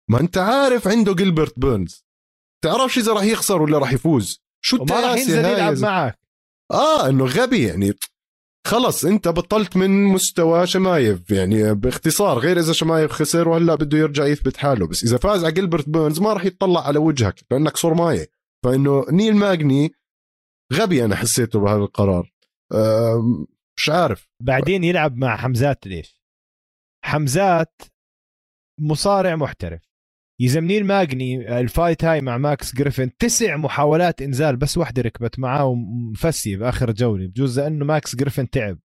ما 0.10 0.20
انت 0.20 0.38
عارف 0.38 0.88
عنده 0.88 1.14
جيلبرت 1.14 1.54
بيرنز. 1.58 2.06
تعرفش 2.64 2.98
إذا 2.98 3.14
راح 3.14 3.24
يخسر 3.24 3.62
ولا 3.62 3.78
راح 3.78 3.94
يفوز؟ 3.94 4.42
شو 4.64 4.78
ما 4.78 5.00
راح 5.00 5.18
ينزل 5.18 5.46
يلعب 5.46 5.80
معك. 5.80 6.20
آه 6.72 7.10
إنه 7.10 7.26
غبي 7.26 7.68
يعني. 7.68 7.94
خلص 8.68 9.06
أنت 9.06 9.28
بطلت 9.28 9.78
من 9.78 10.04
مستوى 10.04 10.68
شمايف. 10.68 11.32
يعني 11.32 11.74
باختصار 11.74 12.40
غير 12.40 12.60
إذا 12.60 12.74
شمايف 12.74 13.12
خسر 13.12 13.50
وهلأ 13.50 13.76
بده 13.76 13.98
يرجع 13.98 14.26
يثبت 14.26 14.58
حاله. 14.58 14.88
بس 14.88 15.04
إذا 15.04 15.18
فاز 15.18 15.44
على 15.44 15.54
جيلبرت 15.54 15.90
بيرنز 15.90 16.20
ما 16.20 16.34
راح 16.34 16.46
يطلع 16.46 16.88
على 16.88 17.00
وجهك 17.00 17.46
لأنك 17.52 17.78
صرمايه 17.78 18.30
فإنه 18.66 19.06
نيل 19.10 19.36
ماجني 19.36 19.94
غبي 20.74 21.06
أنا 21.06 21.16
حسيته 21.16 21.60
بهذا 21.60 21.82
القرار. 21.82 22.32
مش 23.82 23.90
عارف. 23.90 24.30
بعدين 24.40 24.84
يلعب 24.84 25.18
مع 25.18 25.38
حمزات 25.38 25.88
ليش؟ 25.88 26.22
حمزات 27.06 27.82
مصارع 28.80 29.36
محترف. 29.36 29.82
يا 30.42 30.47
زلمة 30.47 30.68
نيل 30.68 30.84
ماجني 30.86 31.60
ال 31.60 31.67
fight 31.67 32.04
هاي 32.06 32.22
مع 32.22 32.38
ماكس 32.38 32.76
جريفن 32.76 33.18
تسع 33.18 33.58
محاولات 33.58 34.22
إنزال 34.22 34.56
بس 34.58 34.78
واحدة 34.78 35.02
ركبت 35.02 35.40
معاه 35.40 35.66
ومفسي 35.66 36.56
بآخر 36.56 36.92
جولة. 36.92 37.28
بجوز 37.28 37.60
لأنه 37.60 37.86
ماكس 37.86 38.16
جريفن 38.16 38.50
تعب. 38.50 38.80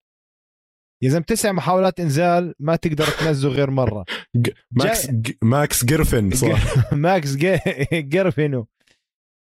يا 1.02 1.08
زلمة 1.08 1.24
تسع 1.24 1.52
محاولات 1.52 2.00
إنزال 2.00 2.54
ما 2.58 2.76
تقدر 2.76 3.06
تنزله 3.06 3.52
غير 3.52 3.70
مرة. 3.70 4.04
ماكس 4.70 5.08
ماكس 5.42 5.84
جرفن 5.84 6.30
صح 6.30 6.92
ماكس 6.92 7.36
جرفن 7.92 8.68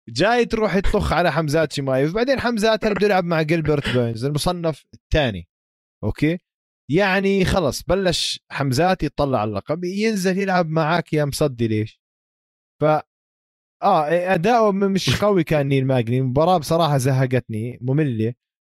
وجاي 0.09 0.45
تروح 0.45 0.79
تطخ 0.79 1.13
على 1.13 1.31
حمزات 1.31 1.71
شمايف 1.71 2.13
بعدين 2.13 2.39
حمزات 2.39 2.85
هلا 2.85 2.93
بده 2.93 3.05
يلعب 3.05 3.23
مع 3.23 3.41
جيلبرت 3.41 3.89
بيرنز؟ 3.89 4.25
المصنف 4.25 4.85
الثاني. 4.93 5.47
أوكي؟ 6.03 6.37
يعني 6.91 7.45
خلص 7.45 7.83
بلش 7.83 8.39
حمزات 8.51 9.03
يطلع 9.03 9.39
على 9.39 9.49
اللقب 9.49 9.83
ينزل 9.83 10.37
يلعب 10.37 10.69
معك 10.69 11.13
يا 11.13 11.25
مصدي 11.25 11.67
ليش؟ 11.67 12.01
ف 12.81 12.85
آه 13.83 14.33
أداؤه 14.33 14.71
مش 14.71 15.21
قوي 15.21 15.43
كان 15.43 15.67
نيل 15.67 15.85
ماجني 15.85 16.19
المباراة 16.19 16.57
بصراحة 16.57 16.97
زهقتني 16.97 17.77
مملة. 17.81 18.33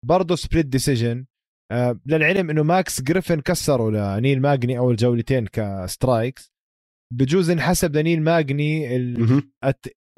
برضه 0.07 0.37
split 0.37 0.67
decision 0.67 1.27
آه 1.73 2.01
للعلم 2.07 2.51
إنه 2.51 2.63
ماكس 2.63 3.03
جريفن 3.03 3.41
كسروا 3.41 4.19
لنيل 4.19 4.41
ماجني 4.41 4.79
أول 4.79 4.97
جولتين 4.97 5.47
ك 5.47 5.58
strikes. 5.58 6.53
بجوز 7.15 7.51
انحسب 7.51 7.97
لنيل 7.97 8.23
ماجني 8.23 8.97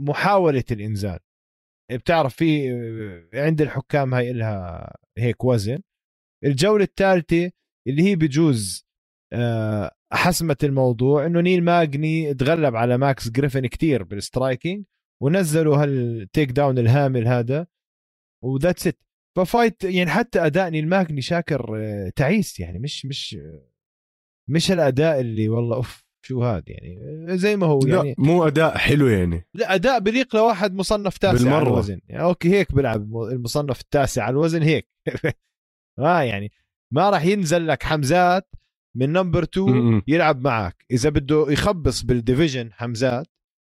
محاولة 0.08 0.64
الإنزال. 0.70 1.18
بتعرف 1.92 2.36
في 2.36 2.68
عند 3.34 3.60
الحكام 3.60 4.14
هاي 4.14 4.32
لها 4.32 4.96
هيك 5.18 5.44
وزن. 5.44 5.78
الجولة 6.44 6.84
الثالثة 6.84 7.50
اللي 7.88 8.02
هي 8.02 8.16
بجوز 8.16 8.86
آه، 9.32 9.90
حسمت 10.12 10.64
الموضوع 10.64 11.26
إنه 11.26 11.40
نيل 11.40 11.64
ماجني 11.64 12.34
تغلب 12.34 12.76
على 12.76 12.98
ماكس 12.98 13.28
جريفن 13.30 13.66
كتير 13.66 14.02
بال 14.02 14.19
striking 14.19 14.84
ونزلوا 15.22 15.76
ها 15.76 16.13
ال 16.13 16.50
takedown 16.50 16.78
الهامل 16.78 17.28
هذا 17.28 17.66
و 18.44 18.50
that's 18.50 18.86
it 18.86 18.98
ف 19.36 19.44
fight 19.44 19.84
يعني 19.84 20.10
حتى 20.10 20.46
أداء 20.46 20.70
نيل 20.70 20.88
ماجني 20.88 21.20
شاكر 21.20 21.76
آه، 21.76 22.12
تعيس 22.16 22.60
يعني 22.60 22.78
مش 22.78 23.06
مش 23.06 23.38
مش 24.48 24.72
الأداء 24.72 25.20
اللي 25.20 25.48
والله 25.48 25.76
أوف. 25.76 26.01
شو 26.24 26.44
هذا 26.44 26.62
يعني؟ 26.66 27.38
زي 27.38 27.56
ما 27.56 27.66
هو 27.66 27.80
يعني 27.86 28.08
لا 28.08 28.14
مو 28.18 28.46
أداء 28.46 28.78
حلو 28.78 29.08
يعني. 29.08 29.46
لا 29.54 29.74
أداء 29.74 29.98
بليق 29.98 30.36
لواحد 30.36 30.74
مصنف 30.74 31.18
تاسع 31.18 31.38
بالمرة. 31.38 31.54
على 31.56 31.66
الوزن. 31.66 32.00
يعني 32.08 32.22
okay 32.22 32.50
هيك 32.50 32.74
بيلعب 32.74 33.16
المصنف 33.16 33.80
التاسع 33.80 34.22
على 34.22 34.32
الوزن 34.32 34.62
هيك. 34.62 34.88
ما 35.98 36.18
آه 36.18 36.22
يعني 36.22 36.52
ما 36.92 37.10
راح 37.10 37.24
ينزل 37.24 37.66
لك 37.66 37.82
حمزات 37.82 38.48
من 38.96 39.12
number 39.12 39.42
2 39.42 40.02
يلعب 40.08 40.44
معك. 40.44 40.84
إذا 40.90 41.10
بده 41.10 41.46
يخبص 41.48 42.02
بال 42.02 42.16
division 42.16 42.72
حمزات 42.72 43.26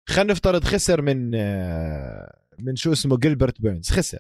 خلينا 0.10 0.32
نفترض 0.32 0.64
خسر 0.64 1.02
من 1.02 1.32
آه، 1.36 2.40
من 2.60 2.76
شو 2.76 2.92
اسمه 2.92 3.18
جيلبرت 3.18 3.62
بيرنز 3.62 3.90
خسر. 3.90 4.20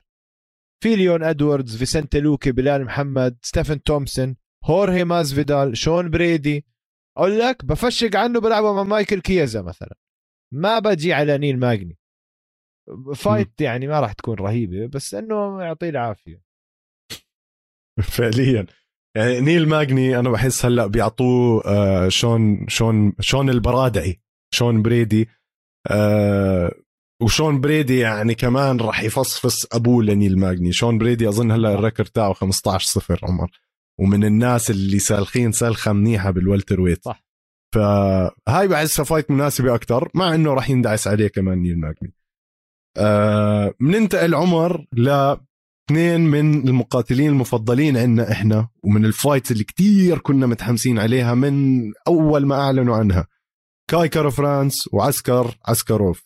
في 0.84 0.96
ليون 0.96 1.24
إدواردز 1.24 1.78
فيسنتي 1.78 2.20
لوكي 2.20 2.52
بلال 2.52 2.86
محمد 2.86 3.38
ستيفن 3.42 3.84
تومسون 3.84 4.36
هورهي 4.64 5.04
مازفيدال 5.04 5.78
شون 5.78 6.10
برادي 6.10 6.66
أقول 7.18 7.40
لك 7.40 7.66
بفشق 7.66 8.16
عنه 8.16 8.40
بلعبه 8.40 8.74
مع 8.74 8.84
مايكل 8.84 9.22
كيزا 9.22 9.62
مثلا. 9.62 9.96
ما 10.54 10.80
بجي 10.80 11.14
على 11.14 11.38
نيل 11.38 11.60
ماجني. 11.60 11.98
fight 13.16 13.62
يعني 13.62 13.88
ما 13.88 14.00
راح 14.00 14.14
تكون 14.14 14.36
رهيبة 14.36 14.88
بس 14.88 15.14
إنه 15.14 15.62
يعطيه 15.64 15.90
العافية. 15.90 16.42
فعليا. 18.18 18.66
يعني 19.18 19.42
نيل 19.42 19.68
ماجني 19.70 20.20
أنا 20.20 20.30
بحس 20.30 20.66
هلأ 20.66 20.88
بيعطوه 20.88 21.64
آه 21.66 22.10
شون 22.10 22.68
شون 22.68 23.14
شون 23.20 23.50
البرادعي 23.50 24.22
شون 24.54 24.82
برادي. 24.82 25.30
آه 25.92 26.72
وشون 27.22 27.62
برادي 27.62 28.00
يعني 28.00 28.36
كمان 28.36 28.80
راح 28.80 29.04
يفصفص 29.04 29.76
أبوه 29.76 30.04
لنيل 30.04 30.40
ماجني. 30.40 30.72
شون 30.72 30.98
برادي 30.98 31.30
أظن 31.30 31.52
هلأ 31.52 31.74
ال 31.74 31.79
record 31.79 32.10
تاعه 32.10 32.34
15 32.34 32.86
صفر 32.86 33.20
عمر. 33.24 33.52
ومن 34.00 34.24
الناس 34.24 34.72
اللي 34.72 35.00
سالخين 35.00 35.52
سلخه 35.52 35.94
منيحة 35.94 36.32
بال 36.32 36.82
welterweight. 36.82 37.04
صح. 37.06 37.26
فهاي 37.76 38.68
بحسها 38.68 39.06
fight 39.06 39.32
مناسبة 39.32 39.76
أكثر 39.76 40.10
مع 40.14 40.36
إنه 40.36 40.54
راح 40.54 40.70
يندعس 40.70 41.08
عليه 41.08 41.28
كمان 41.28 41.58
نيل 41.58 41.80
ماجني. 41.80 42.14
آه 42.98 43.74
بننتقل 43.80 44.36
عمر 44.36 44.86
ل 44.94 45.36
اثنين 45.90 46.22
من 46.22 46.68
المقاتلين 46.68 47.30
المفضلين 47.30 47.98
عندنا 47.98 48.32
إحنا 48.32 48.70
ومن 48.84 49.06
ال 49.06 49.12
fights 49.12 49.52
اللي 49.52 49.64
كتير 49.64 50.20
كنا 50.20 50.48
متحمسين 50.48 51.00
عليها 51.00 51.34
من 51.34 51.82
أول 52.08 52.46
ما 52.46 52.56
أعلنوا 52.56 52.96
عنها. 52.96 53.28
كاي 53.90 54.10
كارا 54.10 54.30
فرانس 54.30 54.90
وعسكر 54.94 55.58
عسكروف. 55.66 56.26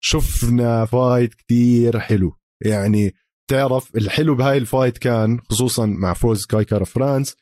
شفنا 0.00 0.84
fight 0.84 1.34
كتير 1.34 2.00
حلو. 2.00 2.38
يعني 2.64 3.14
تعرف 3.52 3.96
الحلو 3.96 4.34
بهاي 4.34 4.58
ال 4.58 4.65
fight 4.65 4.98
كان 4.98 5.40
خصوصا 5.40 5.86
مع 5.86 6.14
فوز 6.14 6.46
كاي 6.46 6.65
كارا 6.65 6.84
فرانس. 6.84 7.36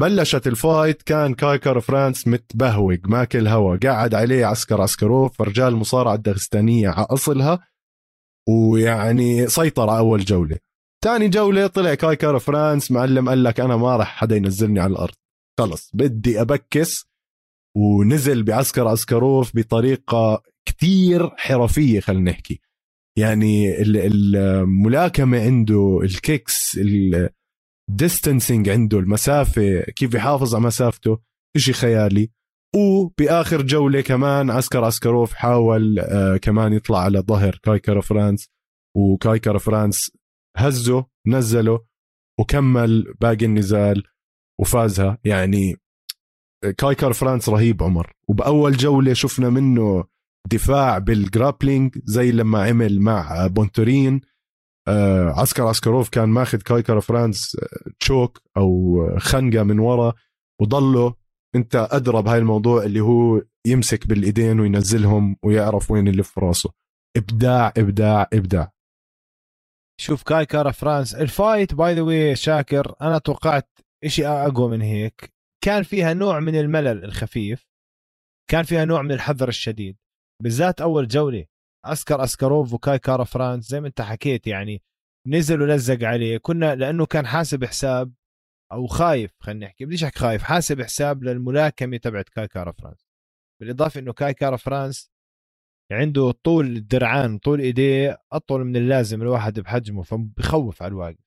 بلشت 0.00 0.46
ال 0.46 0.55
fight 0.55 1.02
كان 1.02 1.34
كاي 1.34 1.57
كارا 1.57 1.80
فرانس 1.80 2.28
متبهوق 2.28 2.98
ماكل 3.04 3.48
هوا 3.48 3.76
قاعد 3.76 4.14
عليه 4.14 4.46
عسكر 4.46 4.80
عسكروف 4.80 5.42
رجل 5.42 5.68
المصارعة 5.68 6.14
الدغستانية 6.14 6.88
على 6.88 7.06
أصلها 7.10 7.68
ويعني 8.48 9.48
سيطر 9.48 9.90
على 9.90 9.98
أول 9.98 10.24
جولة. 10.24 10.58
ثاني 11.04 11.28
جولة 11.28 11.66
طلع 11.66 11.94
كاي 11.94 12.16
كارا 12.16 12.38
فرانس 12.38 12.90
معلم 12.90 13.28
قال 13.28 13.44
لك 13.44 13.60
أنا 13.60 13.76
ما 13.76 13.96
راح 13.96 14.16
حدا 14.16 14.36
ينزلني 14.36 14.80
على 14.80 14.92
الأرض. 14.92 15.14
خلص 15.58 15.90
بدي 15.94 16.40
أ 16.40 16.53
box. 16.53 17.04
ونزل 17.76 18.42
بعسكر 18.42 18.88
عسكروف 18.88 19.56
بطريقة 19.56 20.42
كتير 20.68 21.30
حرفية 21.36 22.00
خلينا 22.00 22.30
نحكي. 22.30 22.65
يعني 23.18 23.82
الملاكمة 23.82 25.40
عنده 25.40 25.98
ال 26.02 26.15
kicks 26.15 26.78
ال 27.90 27.97
distancing 27.97 28.68
عنده 28.68 28.98
المسافة 28.98 29.80
كيف 29.80 30.14
يحافظ 30.14 30.54
على 30.54 30.64
مسافته 30.64 31.18
شيء 31.56 31.74
خيالي. 31.74 32.30
وبآخر 32.76 33.62
جولة 33.62 34.00
كمان 34.00 34.50
عسكر 34.50 34.84
عسكروف 34.84 35.32
حاول 35.32 35.98
آه 35.98 36.36
كمان 36.36 36.72
يطلع 36.72 36.98
على 36.98 37.18
ظهر 37.18 37.58
كاي 37.62 37.81
كارا 37.81 38.00
فرانس 38.00 38.48
وكاي 38.96 39.33
كارا 39.33 39.58
فرانس 39.58 40.10
هزه 40.56 41.06
نزله 41.26 41.84
وكمل 42.40 43.14
باقي 43.20 43.44
النزال 43.44 44.02
وفازها. 44.60 45.18
يعني 45.24 45.76
كاي 46.78 46.95
كارا 46.95 47.12
فرانس 47.12 47.48
رهيب 47.48 47.82
عمر. 47.82 48.12
وبأول 48.28 48.76
جولة 48.76 49.12
شفنا 49.12 49.50
منه 49.50 50.04
دفاع 50.52 50.98
بال 50.98 51.16
grappling 51.16 51.98
زي 52.04 52.32
لما 52.32 52.64
عمل 52.64 53.00
مع 53.00 53.46
بونتورين. 53.46 54.20
آه 54.88 55.30
عسكر 55.30 55.66
عسكروف 55.66 56.08
كان 56.08 56.28
ماخذ 56.28 56.58
كاي 56.58 56.79
كارا 56.79 57.00
فرانس 57.00 57.56
choke 58.00 58.42
أو 58.56 59.00
خنقه 59.18 59.62
من 59.62 59.78
ورا 59.78 60.14
وضله. 60.60 61.14
أنت 61.54 61.88
ادرى 61.90 62.22
بهاي 62.22 62.38
الموضوع 62.38 62.82
اللي 62.82 63.00
هو 63.00 63.42
يمسك 63.66 64.06
بالإيدين 64.06 64.60
وينزلهم 64.60 65.36
ويعرف 65.44 65.90
وين 65.90 66.08
اللي 66.08 66.22
في 66.22 66.40
راسه. 66.40 66.70
إبداع 67.16 67.72
إبداع 67.76 68.28
إبداع. 68.32 68.72
شوف 70.00 70.22
كاي 70.22 70.46
كارا 70.46 70.70
فرانس 70.70 71.14
ال 71.14 71.24
fight 71.24 71.74
by 71.74 71.94
the 71.94 72.00
way 72.00 72.36
شاكر 72.36 72.94
أنا 73.00 73.18
توقعت 73.18 73.78
شيء 74.06 74.26
أقوى 74.28 74.70
من 74.70 74.82
هيك. 74.82 75.32
كان 75.64 75.82
فيها 75.82 76.14
نوع 76.14 76.40
من 76.40 76.56
الملل 76.60 77.04
الخفيف 77.04 77.66
كان 78.50 78.62
فيها 78.62 78.84
نوع 78.84 79.02
من 79.02 79.12
الحذر 79.12 79.48
الشديد. 79.48 79.96
بالذات 80.42 80.80
أول 80.80 81.08
جولة. 81.08 81.46
اسكر 81.84 82.24
اسكروف 82.24 82.72
وكاي 82.72 82.98
كارا 82.98 83.24
فرانس 83.24 83.68
زي 83.68 83.80
ما 83.80 83.88
أنت 83.88 84.00
حكيت 84.00 84.46
يعني 84.46 84.82
نزل 85.26 85.62
ولزق 85.62 86.02
عليه. 86.02 86.38
كنا 86.38 86.74
لأنه 86.74 87.06
كان 87.06 87.26
حاسب 87.26 87.64
حساب 87.64 88.12
أو 88.72 88.86
خايف 88.86 89.30
خلينا 89.40 89.66
نحكي 89.66 89.84
بديش 89.84 90.04
أحكي 90.04 90.18
خايف 90.18 90.42
حاسب 90.42 90.82
حساب 90.82 91.24
للملاكمة 91.24 91.96
تبعت 91.96 92.28
كاي 92.28 92.48
كارا 92.48 92.72
فرانس. 92.72 93.06
بالإضافة 93.60 94.00
إنه 94.00 94.12
كاي 94.12 94.34
كارا 94.34 94.56
فرانس 94.56 95.10
عنده 95.92 96.30
طول 96.30 96.66
الدرعان 96.66 97.38
طول 97.38 97.60
إيديه 97.60 98.18
أطول 98.32 98.64
من 98.64 98.76
اللازم 98.76 99.22
الواحد 99.22 99.60
بحجمه 99.60 100.02
فبخوف 100.02 100.82
على 100.82 100.90
الواقف. 100.90 101.26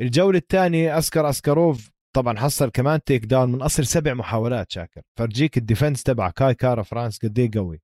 الجولة 0.00 0.38
الثانية 0.38 0.98
اسكر 0.98 1.28
اسكروف 1.28 1.90
طبعا 2.16 2.38
حصل 2.38 2.70
كمان 2.70 3.04
takedown 3.04 3.52
من 3.52 3.62
أصل 3.62 3.86
سبع 3.86 4.14
محاولات 4.14 4.72
شاكر. 4.72 5.02
فرجيك 5.18 5.56
ال 5.58 5.63
defense 5.63 6.02
تبع 6.02 6.30
كاي 6.30 6.54
كارا 6.54 6.82
فرانس 6.82 7.18
قد 7.18 7.38
إيه 7.38 7.50
قوي. 7.54 7.82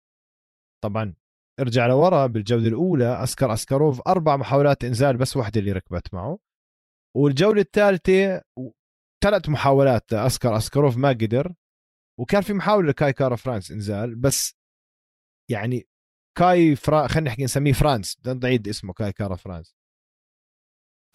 طبعا. 0.81 1.15
ارجع 1.61 1.87
لورا 1.87 2.27
بالجولة 2.27 2.69
الأولى 2.69 3.23
اسكر 3.23 3.53
اسكروف 3.53 4.01
أربع 4.09 4.37
محاولات 4.37 4.85
إنزال 4.85 5.17
بس 5.17 5.37
واحدة 5.37 5.61
اللي 5.61 5.73
ركبت 5.73 6.15
معه. 6.15 6.39
والجولة 7.17 7.61
الثالثة 7.61 8.43
ثلاث 9.25 9.49
محاولات 9.49 10.13
اسكر 10.13 10.57
اسكروف 10.57 10.97
ما 10.97 11.09
قدر. 11.09 11.55
وكان 12.21 12.43
في 12.43 12.53
محاولة 12.53 12.89
لكاي 12.89 13.13
كارا 13.13 13.37
فرانس 13.37 13.71
إنزال 13.71 14.15
بس 14.17 14.55
يعني 15.51 15.89
كاي 16.39 16.77
فرا 16.77 17.07
خلينا 17.07 17.31
نحكي 17.31 17.45
نسميه 17.45 17.73
فرانس 17.73 18.17
بدنا 18.19 18.35
نعيد 18.35 18.69
اسمه 18.69 18.93
كاي 18.93 19.13
كارا 19.13 19.37
فرانس. 19.37 19.77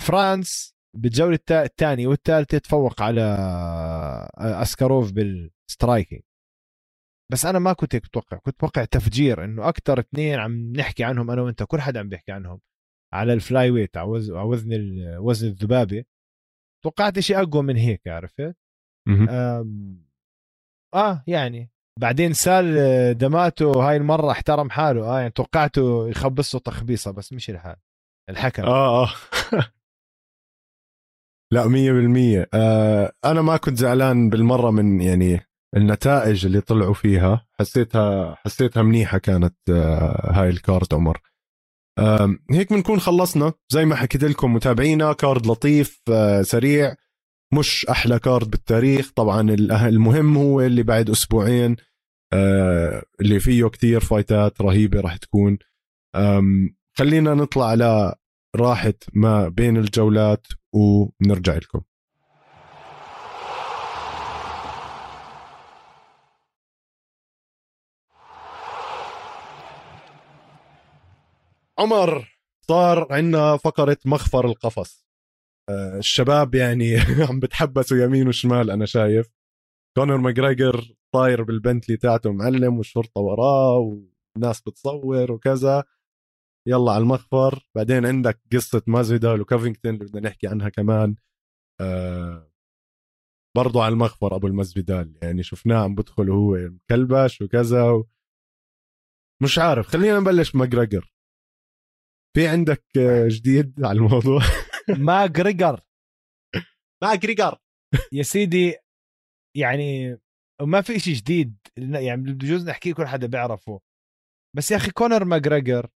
فرانس 0.02 0.76
بالجولة 0.98 1.40
الثانية 1.52 2.08
والثالثة 2.08 2.58
تفوق 2.58 3.02
على 3.02 3.22
اسكاروف 4.38 5.12
بال 5.12 5.32
striking. 5.32 6.22
بس 7.32 7.46
أنا 7.46 7.60
ما 7.60 7.74
كنت 7.74 7.96
هيك 7.96 8.06
متوقع 8.06 8.38
كنت 8.38 8.56
متوقع 8.56 8.86
تفجير 8.86 9.44
إنه 9.44 9.70
أكثر 9.70 10.00
اثنين 10.00 10.40
عم 10.40 10.74
نحكي 10.74 11.04
عنهم 11.04 11.32
أنا 11.32 11.42
وأنت 11.42 11.64
كل 11.64 11.82
حدا 11.82 12.00
عم 12.00 12.10
بيحكي 12.10 12.32
عنهم 12.32 12.60
على 13.14 13.34
ال 13.34 13.72
flyweight 13.72 13.98
على 13.98 14.08
وزن 14.32 14.70
وزن 15.18 15.48
الذبابة. 15.48 16.04
توقعت 16.84 17.20
شيء 17.20 17.42
أقوى 17.42 17.64
من 17.64 17.78
هيك 17.78 18.08
عرفت؟ 18.08 18.56
آه 20.96 21.24
يعني. 21.28 21.70
بعدين 22.00 22.34
سال 22.34 22.66
دماتو 23.18 23.72
هاي 23.72 23.98
المرة 23.98 24.32
احترم 24.32 24.70
حاله. 24.70 25.04
آه 25.04 25.20
يعني 25.20 25.32
توقعته 25.32 26.10
يخبصه 26.10 26.60
تخبيصة 26.60 27.12
بس 27.12 27.34
مش 27.34 27.50
الحال. 27.50 27.76
الحكم. 28.30 28.64
آه 28.64 29.04
آه. 29.04 29.10
لا 31.54 31.68
مية 31.68 31.92
بالمية. 31.92 32.50
آه 32.54 33.12
أنا 33.26 33.42
ما 33.42 33.58
كنت 33.58 33.78
زعلان 33.78 34.30
بالمرة 34.30 34.72
من 34.72 35.02
يعني 35.02 35.40
النتائج 35.76 36.46
اللي 36.46 36.62
طلعوا 36.62 36.94
فيها 36.94 37.48
حسيتها 37.60 38.36
حسيتها 38.36 38.84
منيحة 38.84 39.18
كانت 39.18 39.56
آه 39.70 40.32
هاي 40.34 40.50
ال 40.50 40.59
card 40.59 40.94
عمر. 40.94 41.22
هيك 42.52 42.74
بنكون 42.74 43.00
خلصنا. 43.00 43.54
زي 43.70 43.86
ما 43.86 43.96
حكيت 43.96 44.24
لكم 44.24 44.54
متابعينا 44.54 45.14
card 45.14 45.48
لطيف 45.48 46.02
آه 46.12 46.42
سريع 46.42 46.96
مش 47.54 47.86
أحلى 47.86 48.20
card 48.20 48.50
بالتاريخ. 48.50 49.12
طبعا 49.16 49.42
المهم 49.88 50.38
هو 50.38 50.62
اللي 50.62 50.84
بعد 50.84 51.10
أسبوعين 51.10 51.76
آه 52.34 53.04
اللي 53.22 53.40
فيه 53.40 53.68
كتير 53.68 54.00
fight 54.00 54.51
ات 54.51 54.62
رهيبة 54.62 55.00
راح 55.02 55.18
تكون. 55.18 55.58
خلينا 56.98 57.34
نطلع 57.34 57.66
على 57.66 58.16
راحة 58.56 58.94
ما 59.14 59.50
بين 59.50 59.78
الجولات 59.78 60.48
ونرجع 60.74 61.56
لكم. 61.56 61.82
عمر 71.84 72.38
صار 72.68 73.14
عندنا 73.14 73.58
فقرة 73.58 73.98
مخفر 74.06 74.46
القفص. 74.46 75.06
آه، 75.70 75.98
الشباب 75.98 76.56
يعني 76.56 76.96
عم 77.30 77.40
بتحبسوا 77.40 77.98
يمين 77.98 78.28
وشمال 78.28 78.72
أنا 78.72 78.86
شايف. 78.86 79.30
كونر 79.98 80.18
ماجريجر 80.18 80.94
طاير 81.14 81.44
بالبنتلي 81.44 81.98
تاعته 81.98 82.32
معلم 82.32 82.78
والشرطة 82.78 83.22
وراه 83.22 83.78
والناس 84.36 84.62
بتصور 84.62 85.32
وكذا. 85.32 85.84
يلا 86.68 86.92
على 86.92 87.02
المخفر 87.02 87.68
بعدين 87.76 88.06
عندك 88.06 88.42
قصة 88.54 88.82
مازفيدال 88.88 89.42
وكوفينغتون 89.42 89.94
اللي 89.94 90.06
بدنا 90.06 90.30
نحكي 90.30 90.48
عنها 90.48 90.70
كمان. 90.70 91.16
آه 91.82 92.52
برضو 93.58 93.82
على 93.82 93.94
المخفر 93.94 94.36
أبو 94.36 94.48
المزفيدال 94.48 95.18
يعني 95.22 95.44
شفناه 95.44 95.84
عم 95.84 95.96
بدخل 95.96 96.30
وهو 96.30 96.56
مكلبش 96.56 97.42
وكذا 97.42 97.84
و... 97.92 98.08
مش 99.44 99.60
عارف 99.60 99.88
خلينا 99.88 100.20
نبلش 100.20 100.52
بماكجريجر 100.52 101.13
في 102.36 102.48
عندك 102.48 102.84
جديد 103.28 103.86
على 103.86 103.98
الموضوع؟ 103.98 104.42
ماكجريجر. 105.08 105.80
ماكجريجر. 107.04 107.58
يا 108.12 108.24
سيدي 108.24 108.76
يعني 109.58 110.18
وما 110.62 110.82
في 110.82 111.00
شيء 111.00 111.14
جديد. 111.14 111.58
يعني 111.78 112.22
بجوز 112.34 112.70
نحكي 112.70 112.94
كل 112.94 113.08
حدا 113.08 113.28
بيعرفه. 113.28 113.80
بس 114.56 114.72
يا 114.72 114.78
أخي 114.78 114.92
كونر 114.92 115.26
ماكجريجر 115.26 115.88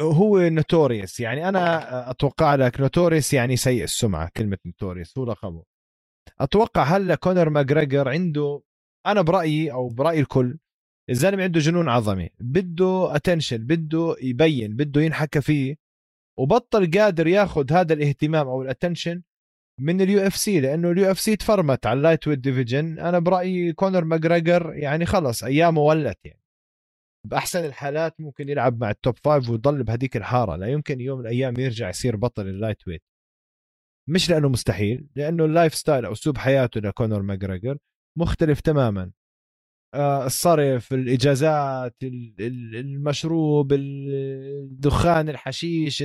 هو 0.00 0.38
notorious 0.38 1.20
يعني 1.20 1.48
أنا 1.48 2.10
أتوقع 2.10 2.54
لك 2.54 2.80
notorious 2.80 3.34
يعني 3.34 3.56
سيء 3.56 3.84
السمعة 3.84 4.30
كلمة 4.36 4.58
notorious 4.66 5.18
هو 5.18 5.24
لقبه. 5.24 5.64
أتوقع 6.40 6.82
هلأ 6.82 7.14
كونر 7.14 7.50
ماكجريجر 7.50 8.08
عنده 8.08 8.62
أنا 9.06 9.22
برأيي 9.22 9.72
أو 9.72 9.88
برأي 9.88 10.20
الكل 10.20 10.58
الزلمة 11.10 11.42
عنده 11.42 11.60
جنون 11.60 11.88
عظمة 11.88 12.28
بده 12.40 13.16
attention 13.16 13.56
بده 13.58 14.16
يبين 14.22 14.76
بده 14.76 15.00
ينحكى 15.00 15.40
فيه 15.40 15.76
وبطل 16.38 16.90
قادر 16.90 17.26
ياخذ 17.26 17.72
هذا 17.72 17.94
الاهتمام 17.94 18.48
أو 18.48 18.62
ال 18.62 18.68
attention 18.68 19.22
من 19.80 20.00
ال 20.00 20.26
UFC 20.26 20.60
لأنه 20.60 20.90
ال 20.90 21.10
UFC 21.10 21.36
تفرمت 21.36 21.86
على 21.86 21.96
ال 21.96 22.28
lightweight 22.28 22.38
division 22.38 22.98
أنا 22.98 23.18
برأيي 23.18 23.72
كونر 23.72 24.04
ماكجريجر 24.04 24.74
يعني 24.74 25.06
خلص 25.06 25.44
أيامه 25.44 25.80
ولت 25.80 26.18
يعني. 26.24 26.40
بأحسن 27.26 27.64
الحالات 27.64 28.20
ممكن 28.20 28.48
يلعب 28.48 28.80
مع 28.80 28.90
ال 28.90 28.97
top 28.97 29.18
five 29.24 29.50
ويضل 29.50 29.82
بهديك 29.82 30.16
الحارة. 30.16 30.56
لا 30.56 30.66
يمكن 30.66 31.00
يوم 31.00 31.18
من 31.18 31.26
الأيام 31.26 31.54
يرجع 31.58 31.88
يصير 31.88 32.16
بطل 32.16 32.48
ال 32.48 32.88
lightweight 32.88 33.02
مش 34.08 34.30
لأنه 34.30 34.48
مستحيل 34.48 35.08
لأنه 35.16 35.44
ال 35.44 35.74
lifestyle 35.74 36.04
أو 36.04 36.12
أسلوب 36.12 36.38
حياته 36.38 36.80
لكونر 36.80 37.22
ماكجريجر 37.22 37.78
مختلف 38.18 38.60
تماما. 38.60 39.10
الصرف 39.94 40.92
الإجازات 40.92 41.96
المشروب 42.02 43.72
الدخان 43.72 45.28
الحشيش 45.28 46.04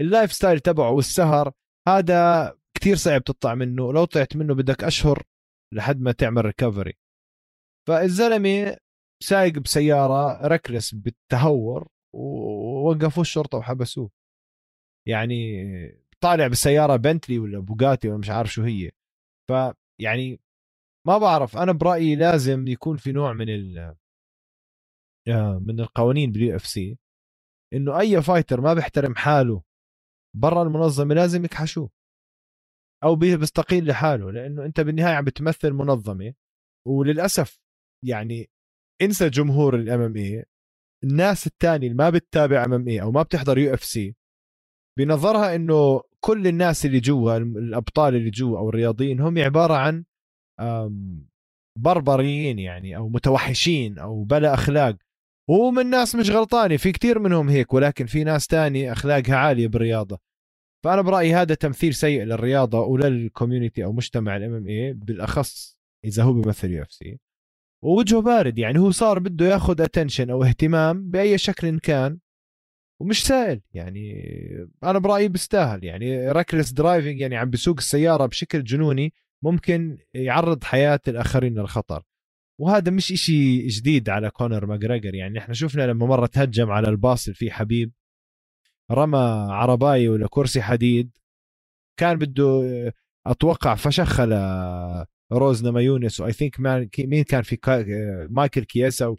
ال 0.00 0.32
lifestyle 0.32 0.60
تبعه 0.60 0.90
والسهر 0.90 1.52
هذا 1.88 2.54
كتير 2.76 2.96
صعب 2.96 3.24
تطلع 3.24 3.54
منه. 3.54 3.92
لو 3.92 4.04
طلعت 4.04 4.36
منه 4.36 4.54
بدك 4.54 4.84
أشهر 4.84 5.22
لحد 5.74 6.00
ما 6.00 6.12
تعمل 6.12 6.44
recovery 6.44 6.94
فالزلمة 7.88 8.76
سايق 9.22 9.58
بسيارة 9.58 10.46
reckless 10.46 10.94
بالتهور 10.94 11.88
ووقفوا 12.14 13.22
الشرطة 13.22 13.58
وحبسوه. 13.58 14.10
يعني 15.08 15.64
طالع 16.20 16.46
بالسيارة 16.46 16.96
بنتلي 16.96 17.38
ولا 17.38 17.58
بوغاتي 17.58 18.08
ولا 18.08 18.18
مش 18.18 18.30
عارف 18.30 18.52
شو 18.52 18.62
هي. 18.62 18.90
فيعني 19.50 20.40
ما 21.08 21.18
بعرف 21.18 21.56
أنا 21.56 21.72
برأيي 21.72 22.16
لازم 22.16 22.68
يكون 22.68 22.96
في 22.96 23.12
نوع 23.12 23.32
من 23.32 23.48
ال 23.48 23.94
آه، 25.28 25.58
من 25.66 25.80
القوانين 25.80 26.32
بال 26.32 26.56
UFC 26.56 26.98
إنه 27.74 28.00
أي 28.00 28.22
fighter 28.22 28.60
ما 28.60 28.74
بيحترم 28.74 29.14
حاله 29.14 29.62
برا 30.36 30.62
المنظمة 30.62 31.14
لازم 31.14 31.44
يكحشوه 31.44 31.90
أو 33.04 33.16
بيستقيل 33.16 33.86
لحاله 33.86 34.32
لأنه 34.32 34.64
أنت 34.64 34.80
بالنهاية 34.80 35.14
عم 35.14 35.24
بتمثل 35.24 35.72
منظمة 35.72 36.34
وللأسف 36.86 37.60
يعني 38.04 38.50
إنسى 39.02 39.28
جمهور 39.28 39.76
ال 39.76 40.00
MMA 40.00 40.44
الناس 41.04 41.46
الثانية 41.46 41.86
اللي 41.86 41.98
ما 41.98 42.10
بتتابع 42.10 42.64
MMA 42.64 43.02
أو 43.02 43.10
ما 43.10 43.22
بتحضر 43.22 43.58
UFC 43.58 44.16
بنظرها 44.98 45.54
إنه 45.54 46.02
كل 46.20 46.46
الناس 46.46 46.86
اللي 46.86 47.00
جوا 47.00 47.36
الأبطال 47.36 48.14
اللي 48.16 48.30
جوا 48.30 48.58
أو 48.58 48.68
الرياضيين 48.68 49.20
هم 49.20 49.38
عبارة 49.38 49.74
عن 49.74 50.04
بربريين 51.78 52.58
يعني 52.58 52.96
أو 52.96 53.08
متوحشين 53.08 53.98
أو 53.98 54.24
بلا 54.24 54.54
أخلاق. 54.54 54.96
ومن 55.48 55.90
ناس 55.90 56.14
مش 56.14 56.30
غلطانة 56.30 56.76
في 56.76 56.92
كتير 56.92 57.18
منهم 57.18 57.48
هيك 57.48 57.74
ولكن 57.74 58.06
في 58.06 58.24
ناس 58.24 58.46
تاني 58.46 58.92
أخلاقها 58.92 59.36
عالية 59.36 59.68
بالرياضة. 59.68 60.18
فأنا 60.84 61.02
برأيي 61.02 61.34
هذا 61.34 61.54
تمثيل 61.54 61.94
سيء 61.94 62.22
للرياضة 62.22 62.80
ولل 62.80 63.06
community 63.06 63.84
أو 63.84 63.92
مجتمع 63.92 64.36
ال 64.36 64.54
MMA 64.54 64.92
بالأخص 64.92 65.78
إذا 66.04 66.22
هو 66.22 66.32
بيمثل 66.32 66.70
UFC. 66.70 67.18
ووجهه 67.84 68.20
بارد 68.20 68.58
يعني 68.58 68.78
هو 68.78 68.90
صار 68.90 69.18
بده 69.18 69.46
ياخذ 69.46 69.80
attention 69.80 70.30
أو 70.30 70.44
اهتمام 70.44 71.10
بأي 71.10 71.38
شكل 71.38 71.78
كان 71.78 72.18
ومش 73.00 73.26
سائل 73.26 73.60
يعني. 73.74 74.24
أنا 74.84 74.98
برأيي 74.98 75.28
بيستاهل 75.28 75.84
يعني 75.84 76.30
reckless 76.30 76.70
driving 76.70 77.20
يعني 77.20 77.36
عم 77.36 77.50
بسوق 77.50 77.76
السيارة 77.78 78.26
بشكل 78.26 78.64
جنوني 78.64 79.12
ممكن 79.44 79.98
يعرض 80.14 80.64
حياة 80.64 81.00
الآخرين 81.08 81.58
للخطر. 81.58 82.02
وهذا 82.60 82.90
مش 82.90 83.12
إشي 83.12 83.66
جديد 83.66 84.08
على 84.08 84.30
كونر 84.30 84.66
ماجريجر 84.66 85.14
يعني 85.14 85.38
إحنا 85.38 85.54
شفنا 85.54 85.82
لما 85.82 86.06
مرة 86.06 86.26
تهجم 86.26 86.70
على 86.70 86.88
الباص 86.88 87.24
اللي 87.24 87.34
فيه 87.34 87.50
حبيب 87.50 87.92
رمى 88.90 89.18
عرباي 89.50 90.08
ولا 90.08 90.26
كرسي 90.30 90.62
حديد 90.62 91.18
كان 92.00 92.18
بده 92.18 92.62
أتوقع 93.26 93.74
فشخ 93.74 94.20
روزنا 95.32 95.70
مايونس 95.70 96.20
واي 96.20 96.32
ثينك 96.32 96.60
مين 96.98 97.24
كان 97.24 97.42
في 97.42 97.58
مايكل 98.30 98.64
كياسا 98.64 99.16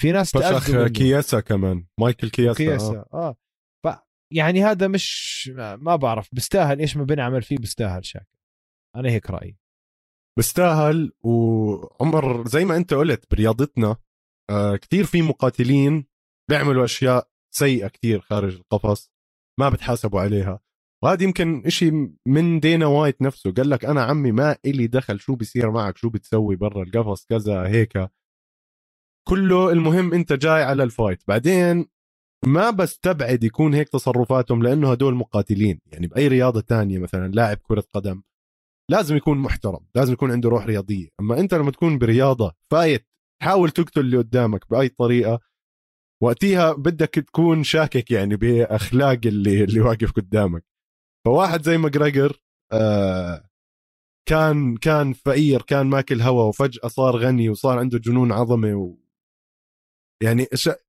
في 0.00 0.12
ناس 0.12 0.36
فشخ 0.36 0.86
كياسا 0.86 1.40
كمان. 1.40 1.86
مايكل 2.00 2.30
كياسا, 2.30 2.58
كياسا. 2.64 3.04
آه, 3.14 3.28
آه. 3.28 3.36
ف 3.84 3.98
يعني 4.32 4.64
هذا 4.64 4.88
مش 4.88 5.50
ما 5.56 5.96
بعرف 5.96 6.28
بيستاهل 6.32 6.80
إيش 6.80 6.96
ما 6.96 7.04
بنعمل 7.04 7.42
فيه 7.42 7.56
بيستاهل 7.56 8.04
شاكر 8.04 8.37
أنا 8.96 9.10
هيك 9.10 9.30
رأيي. 9.30 9.58
بيستاهل 10.38 11.12
وعمر 11.20 12.48
زي 12.48 12.64
ما 12.64 12.76
أنت 12.76 12.94
قلت 12.94 13.30
برياضتنا 13.30 13.96
آه 14.50 14.76
كثير 14.76 15.04
في 15.04 15.22
مقاتلين 15.22 16.06
بيعملوا 16.50 16.84
أشياء 16.84 17.28
سيئة 17.54 17.88
كثير 17.88 18.20
خارج 18.20 18.54
القفص 18.54 19.10
ما 19.60 19.68
بتحاسبوا 19.68 20.20
عليها. 20.20 20.60
وهذا 21.04 21.24
يمكن 21.24 21.62
إشي 21.66 21.90
من 22.26 22.60
دينا 22.60 22.86
وايت 22.86 23.22
نفسه 23.22 23.52
قال 23.52 23.70
لك 23.70 23.84
أنا 23.84 24.02
عمي 24.02 24.32
ما 24.32 24.56
إلي 24.64 24.86
دخل 24.86 25.20
شو 25.20 25.34
بيصير 25.34 25.70
معك 25.70 25.96
شو 25.98 26.08
بتسوي 26.10 26.56
برا 26.56 26.82
القفص 26.82 27.26
كذا 27.26 27.66
هيك. 27.66 28.10
كله 29.28 29.72
المهم 29.72 30.14
أنت 30.14 30.32
جاي 30.32 30.62
على 30.62 30.82
ال 30.82 30.88
fight. 30.88 31.22
بعدين 31.28 31.86
ما 32.46 32.70
بستبعد 32.70 33.44
يكون 33.44 33.74
هيك 33.74 33.88
تصرفاتهم 33.88 34.62
لأنه 34.62 34.92
هدول 34.92 35.14
مقاتلين. 35.14 35.80
يعني 35.92 36.06
بأي 36.06 36.28
رياضة 36.28 36.60
تانية 36.60 36.98
مثلا 36.98 37.28
لاعب 37.32 37.56
كرة 37.56 37.84
قدم. 37.94 38.22
لازم 38.90 39.16
يكون 39.16 39.38
محترم 39.38 39.80
لازم 39.94 40.12
يكون 40.12 40.30
عنده 40.32 40.48
روح 40.50 40.66
رياضية. 40.66 41.08
أما 41.20 41.40
أنت 41.40 41.54
لما 41.54 41.70
تكون 41.70 41.98
برياضة 41.98 42.54
fight 42.72 43.08
تحاول 43.42 43.70
تقتل 43.70 44.00
اللي 44.00 44.16
قدامك 44.16 44.70
بأي 44.70 44.88
طريقة 44.88 45.40
وقتها 46.22 46.72
بدك 46.72 47.08
تكون 47.14 47.64
شاكك 47.64 48.10
يعني 48.10 48.36
بأخلاق 48.36 49.20
اللي 49.26 49.64
اللي 49.64 49.80
واقف 49.80 50.12
قدامك. 50.12 50.64
فواحد 51.26 51.62
زي 51.62 51.78
ماجريجر 51.78 52.40
آه 52.72 53.48
كان 54.28 54.76
كان 54.76 55.12
فقير 55.12 55.62
كان 55.62 55.86
ماكل 55.86 56.20
هوا 56.22 56.42
وفجأة 56.44 56.88
صار 56.88 57.16
غني 57.16 57.48
وصار 57.48 57.78
عنده 57.78 57.98
جنون 57.98 58.32
عظمة 58.32 58.96
يعني 60.22 60.46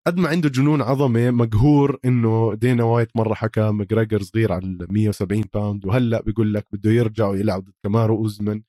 قد 0.07 0.17
ما 0.17 0.29
عنده 0.29 0.49
جنون 0.49 0.81
عظمة 0.81 1.31
مقهور 1.31 1.99
إنه 2.05 2.53
دينا 2.53 2.83
وايت 2.83 3.17
مرة 3.17 3.33
حكى 3.33 3.71
ماجريجر 3.71 4.21
صغير 4.21 4.51
على 4.51 4.87
170 4.89 5.41
باوند 5.53 5.85
وهلأ 5.85 6.21
بيقول 6.21 6.53
لك 6.53 6.67
بده 6.71 6.91
يرجع 6.91 7.27
ويلعب 7.27 7.63
ضد 7.63 7.73
كامارو 7.83 8.17
اوزمن 8.17 8.63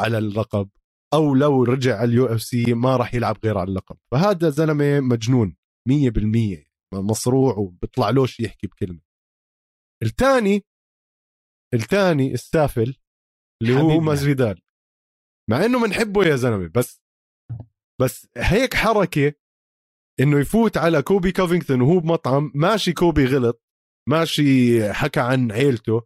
على 0.00 0.18
اللقب 0.18 0.70
أو 1.14 1.34
لو 1.34 1.64
رجع 1.64 1.96
على 1.96 2.10
ال 2.10 2.26
UFC 2.26 2.74
ما 2.74 2.96
راح 2.96 3.14
يلعب 3.14 3.36
غير 3.44 3.58
على 3.58 3.68
اللقب. 3.68 3.96
فهذا 4.12 4.50
زلمة 4.50 5.00
مجنون 5.00 5.56
100% 5.88 6.64
مصروع 6.94 7.54
وبيطلع 7.54 8.10
لوش 8.10 8.40
يحكي 8.40 8.66
بكلمة. 8.66 9.00
الثاني 10.02 10.64
الثاني 11.74 12.34
السافل 12.34 12.96
اللي 13.62 13.80
هو 13.80 14.00
مازفيدال 14.00 14.62
مع 15.50 15.64
إنه 15.64 15.82
بنحبه 15.86 16.24
يا 16.24 16.36
زلمة 16.36 16.70
بس 16.74 17.02
بس 18.00 18.28
هيك 18.36 18.74
حركة 18.74 19.32
إنه 20.20 20.38
يفوت 20.40 20.76
على 20.76 21.02
كولبي 21.02 21.32
كوفينغتون 21.32 21.80
وهو 21.80 22.00
بمطعم 22.00 22.52
ماشي 22.54 22.92
كولبي 22.92 23.26
غلط 23.26 23.62
ماشي 24.08 24.92
حكى 24.92 25.20
عن 25.20 25.52
عيلته 25.52 26.02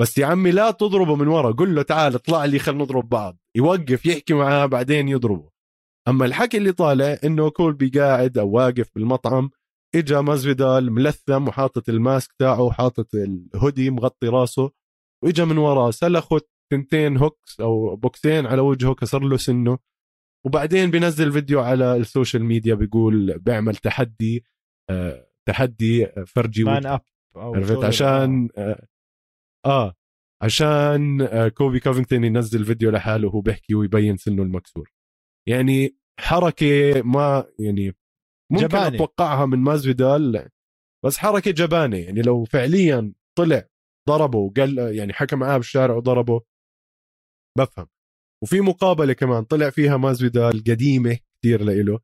بس 0.00 0.18
يا 0.18 0.26
عمي 0.26 0.50
لا 0.50 0.70
تضربه 0.70 1.16
من 1.16 1.28
ورا 1.28 1.52
قل 1.52 1.74
له 1.74 1.82
تعال 1.82 2.14
اطلع 2.14 2.44
لي 2.44 2.58
خلينا 2.58 2.82
نضرب 2.82 3.08
بعض. 3.08 3.38
يوقف 3.56 4.06
يحكي 4.06 4.34
معاه 4.34 4.66
بعدين 4.66 5.08
يضربه. 5.08 5.50
أما 6.08 6.24
الحكي 6.24 6.56
اللي 6.56 6.72
طالع 6.72 7.18
إنه 7.24 7.50
كولبي 7.50 7.88
قاعد 7.88 8.38
أو 8.38 8.50
واقف 8.50 8.90
بالمطعم 8.94 9.50
إجا 9.94 10.20
مازفيدال 10.20 10.92
ملثم 10.92 11.48
وحاطط 11.48 11.88
ال 11.88 11.97
mask 11.97 12.32
تاعه 12.38 12.62
وحاطط 12.62 13.14
الهودي 13.14 13.90
مغطي 13.90 14.28
راسه 14.28 14.70
وإجا 15.24 15.44
من 15.44 15.58
وراه 15.58 15.90
سلخه 15.90 16.40
تنتين 16.72 17.16
hooks 17.16 17.60
أو 17.60 17.96
بوكسين 17.96 18.46
على 18.46 18.60
وجهه 18.60 18.94
كسر 18.94 19.22
له 19.22 19.36
سنه. 19.36 19.78
وبعدين 20.46 20.90
بينزل 20.90 21.32
فيديو 21.32 21.60
على 21.60 21.96
ال 21.96 22.03
social 22.03 22.44
media 22.44 22.74
بيقول 22.74 23.38
بيعمل 23.38 23.76
تحدي 23.76 24.44
آه 24.90 25.26
تحدي 25.48 26.06
فرجي 26.26 26.64
man 26.64 26.86
up 26.86 27.00
عرفت؟ 27.36 27.84
عشان 27.84 28.48
آه, 28.58 28.86
آه 29.66 29.94
عشان 30.42 31.20
آه 31.22 31.48
كولبي 31.48 31.80
كوفينغتون 31.80 32.24
ينزل 32.24 32.64
فيديو 32.64 32.90
لحاله 32.90 33.28
وهو 33.28 33.40
بيحكي 33.40 33.74
ويبين 33.74 34.16
سنه 34.16 34.42
المكسور. 34.42 34.92
يعني 35.48 35.96
حركة 36.20 37.02
ما 37.02 37.46
يعني 37.58 37.96
ممكن 38.52 38.66
جبانة. 38.66 38.96
أتوقعها 38.96 39.46
من 39.46 39.58
مازفيدال 39.58 40.48
بس 41.04 41.18
حركة 41.18 41.50
جبانة. 41.50 41.96
يعني 41.96 42.22
لو 42.22 42.44
فعليا 42.44 43.12
طلع 43.38 43.68
ضربه 44.08 44.38
وقال 44.38 44.78
يعني 44.78 45.12
حكى 45.12 45.36
معاه 45.36 45.56
بالشارع 45.56 45.94
وضربه 45.94 46.40
بفهم. 47.58 47.86
وفي 48.42 48.60
مقابلة 48.60 49.12
كمان 49.12 49.44
طلع 49.44 49.70
فيها 49.70 49.96
مازفيدال 49.96 50.64
قديمة 50.64 51.18
كثير 51.38 51.62
لإله 51.62 52.00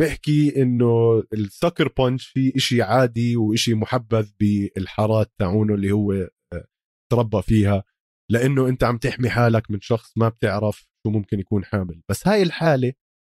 بيحكي 0.00 0.62
إنه 0.62 1.22
ال 1.32 1.40
sucker 1.40 1.88
punch 1.98 2.26
في 2.26 2.52
إشي 2.56 2.82
عادي 2.82 3.36
وإشي 3.36 3.74
محبذ 3.74 4.30
بالحارات 4.40 5.32
تاعونه 5.38 5.74
اللي 5.74 5.92
هو 5.92 6.12
آه، 6.12 6.66
تربى 7.12 7.42
فيها 7.42 7.84
لإنه 8.30 8.68
أنت 8.68 8.84
عم 8.84 8.98
تحمي 8.98 9.30
حالك 9.30 9.70
من 9.70 9.80
شخص 9.80 10.18
ما 10.18 10.28
بتعرف 10.28 10.88
شو 11.06 11.10
ممكن 11.10 11.40
يكون 11.40 11.64
حامل. 11.64 12.02
بس 12.08 12.28
هاي 12.28 12.42
الحالة 12.42 12.92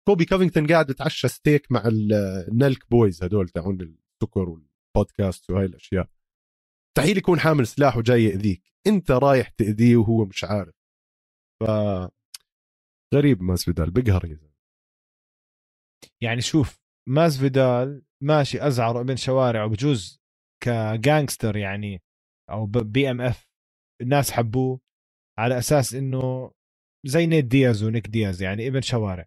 كولبي 0.08 0.24
كوفينغتون 0.24 0.66
قاعد 0.66 0.90
يتعشى 0.90 1.28
ستيك 1.28 1.72
مع 1.72 1.82
ال 1.86 2.07
Nelk 2.07 2.90
Boys 2.90 3.24
هدول 3.24 3.48
تاعون 3.48 3.80
السكر 3.80 4.48
والبودكاست 4.48 5.50
وهاي 5.50 5.64
الأشياء. 5.64 6.08
مستحيل 6.90 7.18
يكون 7.18 7.40
حامل 7.40 7.66
سلاح 7.66 7.96
وجاي 7.96 8.24
يأذيك. 8.24 8.62
أنت 8.86 9.10
رايح 9.10 9.48
تأذيه 9.48 9.96
وهو 9.96 10.24
مش 10.24 10.44
عارف. 10.44 10.74
ف 11.62 11.64
غريب 13.14 13.42
مازفيدال 13.42 13.90
بقهر 13.90 14.24
يا 14.24 14.38
يعني 16.20 16.40
شوف 16.40 16.80
مازفيدال 17.08 18.02
ماشي 18.22 18.66
أزعر 18.66 19.00
ابن 19.00 19.16
شوارع 19.16 19.64
وبجوز 19.64 20.20
ك 20.64 20.75
gangster 20.75 21.56
يعني 21.56 22.02
أو 22.50 22.66
BMF. 22.66 23.48
الناس 24.00 24.30
حبوه 24.30 24.80
على 25.38 25.58
أساس 25.58 25.94
إنه 25.94 26.52
زي 27.06 27.26
نيت 27.26 27.44
دياز 27.44 27.82
ونيك 27.82 28.06
دياز 28.06 28.42
يعني 28.42 28.68
ابن 28.68 28.80
شوارع. 28.80 29.26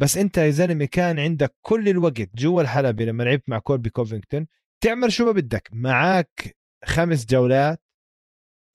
بس 0.00 0.16
أنت 0.16 0.38
يا 0.38 0.50
زلمة 0.50 0.84
كان 0.84 1.18
عندك 1.18 1.54
كل 1.60 1.88
الوقت 1.88 2.36
جوا 2.36 2.62
الحلبة 2.62 3.04
لما 3.04 3.22
لعبت 3.22 3.48
مع 3.48 3.58
كولبي 3.58 3.90
كوفينغتون 3.90 4.46
تعمل 4.84 5.12
شو 5.12 5.26
ما 5.26 5.32
بدك 5.32 5.68
معك 5.72 6.56
خمس 6.84 7.26
جولات 7.26 7.82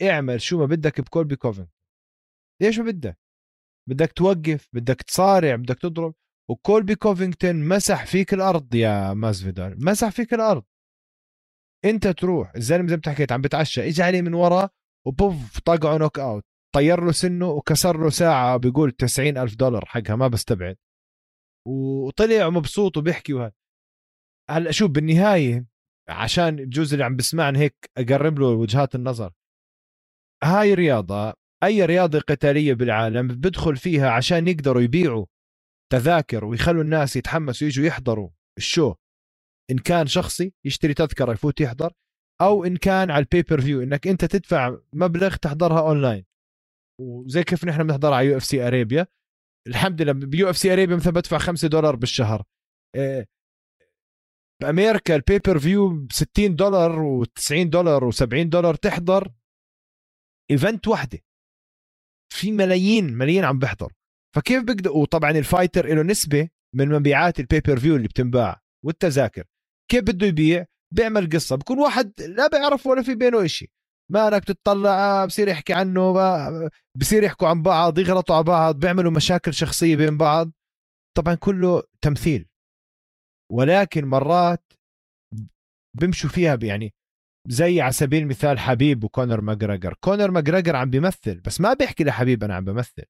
اعمل 0.01 0.41
شو 0.41 0.59
ما 0.59 0.65
بدك 0.65 1.01
بكولبي 1.01 1.35
كوفينغتون. 1.35 1.73
ليش 2.61 2.79
ما 2.79 2.85
بدك؟ 2.91 3.26
بدك 3.89 4.11
توقف 4.11 4.69
بدك 4.73 5.01
تصارع 5.01 5.55
بدك 5.55 5.79
تضرب. 5.79 6.13
وكولبي 6.49 6.95
كوفينغتون 6.95 7.67
مسح 7.67 8.05
فيك 8.05 8.33
الأرض 8.33 8.75
يا 8.75 9.13
مازفيدال 9.13 9.85
مسح 9.85 10.09
فيك 10.09 10.33
الأرض. 10.33 10.63
أنت 11.85 12.07
تروح 12.07 12.55
الزلمة 12.55 12.87
زي 12.87 12.95
ما 12.95 13.01
حكيت 13.05 13.31
عم 13.31 13.41
بتعشى 13.41 13.87
إجى 13.87 14.03
عليه 14.03 14.21
من 14.21 14.33
ورا 14.33 14.69
وبوف 15.07 15.59
طقعه 15.59 15.97
knockout. 15.97 16.45
طير 16.75 17.03
له 17.05 17.11
سنه 17.11 17.49
وكسر 17.49 17.97
له 18.03 18.09
ساعة 18.09 18.57
بيقول 18.57 18.91
90 18.91 19.37
ألف 19.37 19.55
دولار 19.55 19.85
حقها 19.85 20.15
ما 20.15 20.27
بستبعد. 20.27 20.77
وطلع 21.67 22.49
مبسوط 22.49 22.97
وبيحكي 22.97 23.33
وهذا. 23.33 23.53
هلأ 24.49 24.71
شوف 24.71 24.91
بالنهاية 24.91 25.65
عشان 26.09 26.55
بجوز 26.55 26.93
اللي 26.93 27.05
عم 27.05 27.15
بسمعنا 27.15 27.59
هيك 27.59 27.91
أقرب 27.97 28.39
له 28.39 28.47
وجهات 28.47 28.95
النظر. 28.95 29.33
هاي 30.43 30.73
رياضة 30.73 31.33
أي 31.63 31.85
رياضة 31.85 32.19
قتالية 32.19 32.73
بالعالم 32.73 33.27
بدخل 33.27 33.77
فيها 33.77 34.09
عشان 34.09 34.47
يقدروا 34.47 34.81
يبيعوا 34.81 35.25
تذاكر 35.91 36.45
ويخلوا 36.45 36.83
الناس 36.83 37.15
يتحمسوا 37.15 37.67
يجوا 37.67 37.85
يحضروا 37.85 38.29
ال 38.57 38.63
show. 38.63 38.95
إن 39.71 39.77
كان 39.77 40.07
شخصي 40.07 40.53
يشتري 40.65 40.93
تذكرة 40.93 41.31
يفوت 41.31 41.61
يحضر 41.61 41.93
أو 42.41 42.63
إن 42.63 42.77
كان 42.77 43.11
على 43.11 43.23
ال 43.23 43.61
pay-per-view 43.61 43.83
إنك 43.83 44.07
أنت 44.07 44.25
تدفع 44.25 44.77
مبلغ 44.93 45.35
تحضرها 45.35 45.79
اونلاين 45.79 46.25
وزي 47.01 47.43
كيف 47.43 47.65
نحن 47.65 47.83
بنحضرها 47.83 48.15
على 48.15 48.27
UFC 48.27 48.67
Arabia. 48.67 49.07
الحمد 49.67 50.01
لله 50.01 50.13
ب 50.13 50.49
UFC 50.49 50.73
Arabia 50.73 50.95
مثلا 50.95 51.13
بدفع 51.13 51.37
5 51.37 51.67
دولار 51.67 51.95
بالشهر. 51.95 52.43
آه، 52.95 53.25
بأمريكا 54.61 55.15
ال 55.15 55.59
pay-per-view 55.59 55.89
ب 55.89 56.11
60 56.11 56.55
دولار 56.55 57.23
و90 57.23 57.67
دولار 57.67 58.11
و70 58.11 58.47
دولار 58.47 58.75
تحضر. 58.75 59.33
event 60.51 60.87
واحدة 60.87 61.19
في 62.33 62.51
ملايين 62.51 63.13
ملايين 63.13 63.43
عم 63.43 63.59
بيحضر. 63.59 63.93
فكيف 64.35 64.63
بقدر 64.63 64.91
وطبعا 64.91 65.31
ال 65.31 65.39
fighter 65.39 65.95
له 65.95 66.03
نسبة 66.03 66.49
من 66.75 66.89
مبيعات 66.89 67.39
ال 67.39 67.79
pay-per-view 67.79 67.95
اللي 67.95 68.07
بتنباع 68.07 68.61
والتذاكر. 68.85 69.43
كيف 69.91 70.01
بده 70.03 70.27
يبيع؟ 70.27 70.65
بيعمل 70.93 71.29
قصة. 71.29 71.55
بكون 71.55 71.79
واحد 71.79 72.21
لا 72.21 72.47
بيعرف 72.47 72.87
ولا 72.87 73.01
في 73.01 73.15
بينه 73.15 73.45
إشي. 73.45 73.71
ما 74.11 74.27
انك 74.27 74.43
تطلع 74.43 75.25
بصير 75.25 75.47
يحكي 75.47 75.73
عنه 75.73 76.13
بصير 76.95 77.23
يحكوا 77.23 77.47
عن 77.47 77.61
بعض 77.61 77.99
يغلطوا 77.99 78.35
على 78.35 78.43
بعض 78.43 78.79
بيعملوا 78.79 79.11
مشاكل 79.11 79.53
شخصية 79.53 79.95
بين 79.95 80.17
بعض. 80.17 80.51
طبعا 81.17 81.35
كله 81.35 81.83
تمثيل. 82.01 82.49
ولكن 83.51 84.05
مرات 84.05 84.73
بيمشوا 85.97 86.29
فيها 86.29 86.59
يعني 86.61 86.93
زي 87.49 87.81
على 87.81 87.91
سبيل 87.91 88.23
المثال 88.23 88.59
حبيب 88.59 89.03
وكونر 89.03 89.41
ماجريجر 89.41 89.93
كونر 89.99 90.31
ماجريجر 90.31 90.75
عم 90.75 90.89
بيمثل 90.89 91.39
بس 91.39 91.61
ما 91.61 91.73
بيحكي 91.73 92.03
لحبيب 92.03 92.43
أنا 92.43 92.55
عم 92.55 92.65
بمثل. 92.65 93.03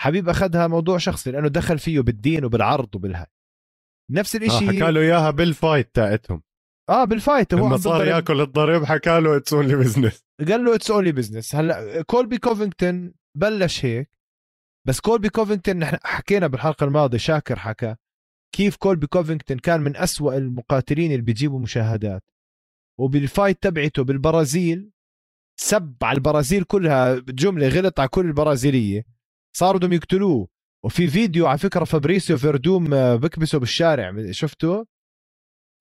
حبيب 0.00 0.28
أخذها 0.28 0.66
موضوع 0.66 0.98
شخصي 0.98 1.30
لأنه 1.30 1.48
دخل 1.48 1.78
فيه 1.78 2.00
بالدين 2.00 2.44
وبالعرض 2.44 2.94
وبالهاي 2.96 3.26
نفس 4.10 4.36
الاشي 4.36 4.64
آه 4.64 4.68
حكى 4.68 4.90
له 4.90 5.00
إياها 5.00 5.30
بال 5.30 5.48
fight 5.48 5.94
تاعتهم. 5.94 6.42
آه 6.88 7.04
بال 7.04 7.18
fight 7.18 7.54
هو 7.54 7.66
لما 7.66 7.76
صار 7.76 8.06
ياكل 8.06 8.40
الضرب 8.40 8.84
حكى 8.84 9.20
له 9.20 9.36
it's 9.36 9.52
only 9.52 9.76
business 9.76 10.24
قال 10.48 10.64
له 10.64 10.74
it's 10.74 10.90
only 10.90 11.12
business 11.12 11.54
هلأ 11.54 12.02
كولبي 12.02 12.38
كوفينغتون 12.38 13.14
بلش 13.36 13.84
هيك 13.84 14.10
بس 14.86 15.00
كولبي 15.00 15.28
كوفينغتون 15.28 15.76
نحن 15.76 15.96
حكينا 16.04 16.46
بالحلقة 16.46 16.84
الماضية 16.84 17.18
شاكر 17.18 17.58
حكى 17.58 17.96
كيف 18.54 18.76
كولبي 18.76 19.06
كوفينغتون 19.06 19.58
كان 19.58 19.80
من 19.80 19.96
أسوأ 19.96 20.36
المقاتلين 20.36 21.10
اللي 21.10 21.22
بيجيبوا 21.22 21.60
مشاهدات. 21.60 22.22
وبال 23.00 23.23
fight 23.23 23.62
تبعته 23.62 24.04
بالبرازيل 24.04 24.90
سب 25.60 25.96
على 26.02 26.16
البرازيل 26.16 26.64
كلها 26.64 27.14
جملة 27.14 27.68
غلط 27.68 28.00
على 28.00 28.08
كل 28.08 28.26
البرازيلية. 28.26 29.04
صاروا 29.56 29.78
بدهم 29.78 29.92
يقتلوه. 29.92 30.48
وفي 30.84 31.06
فيديو 31.06 31.46
على 31.46 31.58
فكرة 31.58 31.84
فابريسيو 31.84 32.38
فيردوم 32.38 32.94
آه، 32.94 33.16
بكبسه 33.16 33.58
بالشارع 33.58 34.30
شفته 34.30 34.86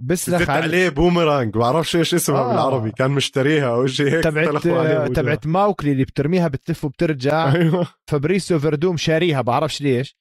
بس 0.04 0.30
عليه 0.30 0.90
بومرانج 0.90 1.58
بعرفش 1.58 1.96
إيش 1.96 2.14
اسمها 2.14 2.40
آه. 2.40 2.48
بالعربي. 2.48 2.92
كان 2.92 3.12
مشتريها 3.12 3.74
أو 3.74 3.88
شيء 3.88 4.08
هيك 4.16 4.24
تبعت 4.24 4.66
آه، 4.68 5.08
تبعت 5.08 5.48
ماوكلي 5.48 5.92
اللي 5.92 6.04
بترميها 6.04 6.48
بتلف 6.48 6.86
وبترجع. 6.86 7.52
أيوة. 7.56 7.88
فابريسيو 8.08 8.60
فيردوم 8.60 8.98
شاريها 8.98 9.42
بعرفش 9.42 9.82
ليش. 9.82 10.18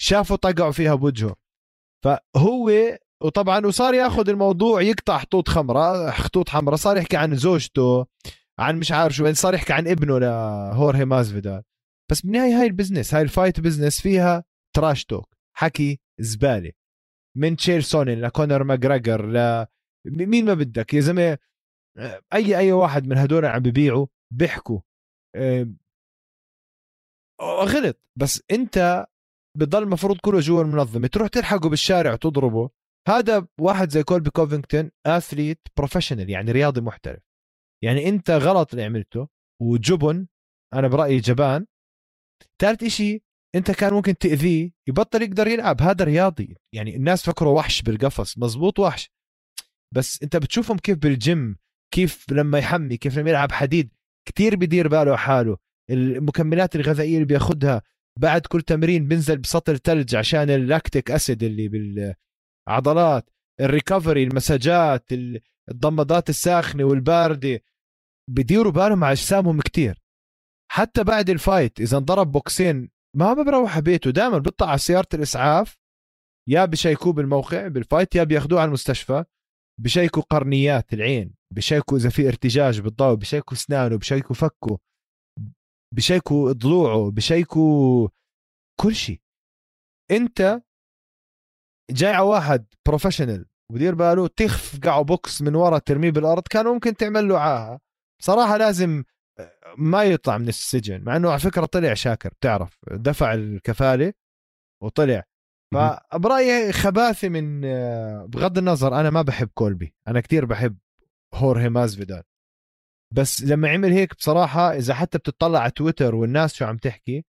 شافوا 0.00 0.36
طقعوا 0.36 0.72
فيها 0.72 0.94
بوجهه. 0.94 1.36
فهو 2.04 2.70
وطبعا 3.24 3.66
وصار 3.66 3.94
ياخذ 3.94 4.28
الموضوع 4.28 4.82
يقطع 4.82 5.18
خطوط 5.18 6.10
خطوط 6.10 6.48
حمراء 6.48 6.76
صار 6.76 6.96
يحكي 6.96 7.16
عن 7.16 7.36
زوجته 7.36 8.06
عن 8.58 8.78
مش 8.78 8.92
عارف 8.92 9.14
شو 9.14 9.32
صار 9.32 9.54
يحكي 9.54 9.72
عن 9.72 9.88
ابنه 9.88 10.18
لهورهي 10.18 11.04
مازفيدال. 11.04 11.62
بس 12.10 12.20
بالنهاية 12.20 12.60
هاي 12.60 12.66
ال 12.66 12.71
business 12.71 13.14
هاي 13.14 13.22
ال 13.22 13.28
fight 13.28 13.60
business 13.60 14.00
فيها 14.00 14.44
trash 14.76 15.04
talk 15.04 15.34
حكي 15.56 16.00
زبالة. 16.20 16.72
من 17.36 17.56
تشيل 17.56 17.84
سونين 17.84 18.20
لكونر 18.20 18.64
ماجريجر 18.64 19.26
ل 19.26 19.66
مين 20.06 20.44
ما 20.44 20.54
بدك 20.54 20.94
يا 20.94 21.00
زلمة 21.00 21.38
أي 22.32 22.58
أي 22.58 22.72
واحد 22.72 23.06
من 23.06 23.18
هدول 23.18 23.44
عم 23.44 23.62
ببيعوا 23.62 24.06
بيحكوا 24.32 24.80
غلط. 27.42 28.00
بس 28.16 28.42
أنت 28.50 29.06
بضل 29.58 29.82
المفروض 29.82 30.18
كله 30.18 30.40
جوا 30.40 30.62
المنظمة 30.62 31.06
تروح 31.08 31.28
تلحقه 31.28 31.68
بالشارع 31.68 32.12
وتضربه. 32.12 32.70
هذا 33.08 33.46
واحد 33.60 33.90
زي 33.90 34.02
كولبي 34.02 34.30
كوفينغتون 34.30 34.90
athlete 35.06 35.60
professional 35.76 36.30
يعني 36.30 36.52
رياضي 36.52 36.80
محترف. 36.80 37.22
يعني 37.84 38.08
انت 38.08 38.30
غلط 38.30 38.70
اللي 38.72 38.84
عملته 38.84 39.28
وجبن 39.62 40.26
أنا 40.74 40.88
برأيي 40.88 41.20
جبان. 41.20 41.66
ثالث 42.58 42.82
إشي 42.82 43.22
انت 43.54 43.70
كان 43.70 43.94
ممكن 43.94 44.18
تأذيه 44.18 44.70
يبطل 44.88 45.22
يقدر 45.22 45.46
يلعب. 45.46 45.82
هذا 45.82 46.04
رياضي. 46.04 46.56
يعني 46.74 46.96
الناس 46.96 47.22
فكروا 47.22 47.58
وحش 47.58 47.82
بالقفص. 47.82 48.38
مزبوط 48.38 48.78
وحش. 48.78 49.10
بس 49.94 50.22
انت 50.22 50.36
بتشوفهم 50.36 50.78
كيف 50.78 50.98
بالجيم 50.98 51.56
كيف 51.94 52.26
لما 52.32 52.58
يحمي 52.58 52.96
كيف 52.96 53.18
لما 53.18 53.30
يلعب 53.30 53.52
حديد. 53.52 53.92
كتير 54.28 54.56
بدير 54.56 54.88
باله 54.88 55.16
حاله. 55.16 55.56
المكملات 55.90 56.76
الغذائية 56.76 57.14
اللي 57.14 57.24
بياخذها 57.24 57.82
بعد 58.18 58.40
كل 58.40 58.62
تمرين 58.62 59.08
بنزل 59.08 59.38
بسطل 59.38 59.78
ثلج 59.78 60.16
عشان 60.16 60.50
ال 60.50 60.59
lactic 60.59 61.10
acid 61.10 61.42
اللي 61.42 62.14
بالعضلات 62.66 63.30
ال 63.60 63.67
recovery 63.67 64.22
المساجات 64.22 65.12
الضمادات 65.68 66.28
الساخنة 66.28 66.84
والباردة. 66.84 67.60
بديروا 68.30 68.72
بالهم 68.72 69.04
على 69.04 69.12
أجسامهم 69.12 69.60
كتير. 69.60 70.02
حتى 70.72 71.04
بعد 71.04 71.30
ال 71.30 71.38
fight 71.38 71.80
إذا 71.80 71.98
انضرب 71.98 72.32
بوكسين 72.32 72.90
ما 73.16 73.32
بروح 73.32 73.78
بيته. 73.78 74.10
دائما 74.10 74.38
بيطلع 74.38 74.68
على 74.68 74.78
سيارة 74.78 75.08
الإسعاف 75.14 75.78
يا 76.48 76.64
بشيكوه 76.64 77.12
بالموقع 77.12 77.68
بال 77.68 77.81
fight 77.81 78.14
يا 78.14 78.24
بياخذوه 78.24 78.60
على 78.60 78.68
المستشفى. 78.68 79.24
بشيكوا 79.80 80.22
قرنيات 80.22 80.92
العين 80.92 81.34
بشيكوا 81.54 81.98
إذا 81.98 82.08
في 82.10 82.28
ارتجاج 82.28 82.80
بالضوء 82.80 83.14
بشيكوا 83.14 83.56
أسنانه 83.56 83.96
بشيكوا 83.96 84.34
فكه 84.34 84.78
بشيكوا 85.94 86.52
ضلوعه 86.52 87.10
بشيكوا 87.10 88.08
كل 88.80 88.94
شيء. 88.94 89.20
أنت 90.10 90.62
جاي 91.90 92.12
على 92.12 92.24
واحد 92.24 92.66
professional 92.86 93.46
ودير 93.72 93.94
باله 93.94 94.26
تخفقه 94.26 95.02
بوكس 95.02 95.42
من 95.42 95.54
ورا 95.54 95.78
ترميه 95.78 96.10
بالأرض 96.10 96.42
كان 96.48 96.66
ممكن 96.66 96.96
تعمل 96.96 97.28
له 97.28 97.38
عاهة. 97.38 97.80
صراحة 98.22 98.56
لازم 98.56 99.04
ما 99.78 100.04
يطلع 100.04 100.38
من 100.38 100.48
السجن 100.48 101.02
مع 101.04 101.16
إنه 101.16 101.30
على 101.30 101.38
فكرة 101.38 101.64
طلع 101.64 101.94
شاكر 101.94 102.28
بتعرف 102.28 102.78
دفع 102.90 103.34
الكفالة 103.34 104.12
وطلع. 104.82 105.22
فبرأيي 105.74 106.72
خباثه 106.72 107.28
من 107.28 107.60
بغض 108.26 108.58
النظر 108.58 109.00
أنا 109.00 109.10
ما 109.10 109.22
بحب 109.22 109.48
كولبي 109.54 109.94
أنا 110.08 110.20
كتير 110.20 110.44
بحب 110.44 110.78
هورهي 111.34 111.68
مازفيدال 111.68 112.22
بس 113.14 113.42
لما 113.42 113.68
عمل 113.70 113.92
هيك 113.92 114.14
بصراحة 114.14 114.76
إذا 114.76 114.94
حتى 114.94 115.18
بتطلع 115.18 115.58
على 115.58 115.70
تويتر 115.70 116.14
والناس 116.14 116.54
شو 116.54 116.64
عم 116.64 116.76
تحكي 116.76 117.24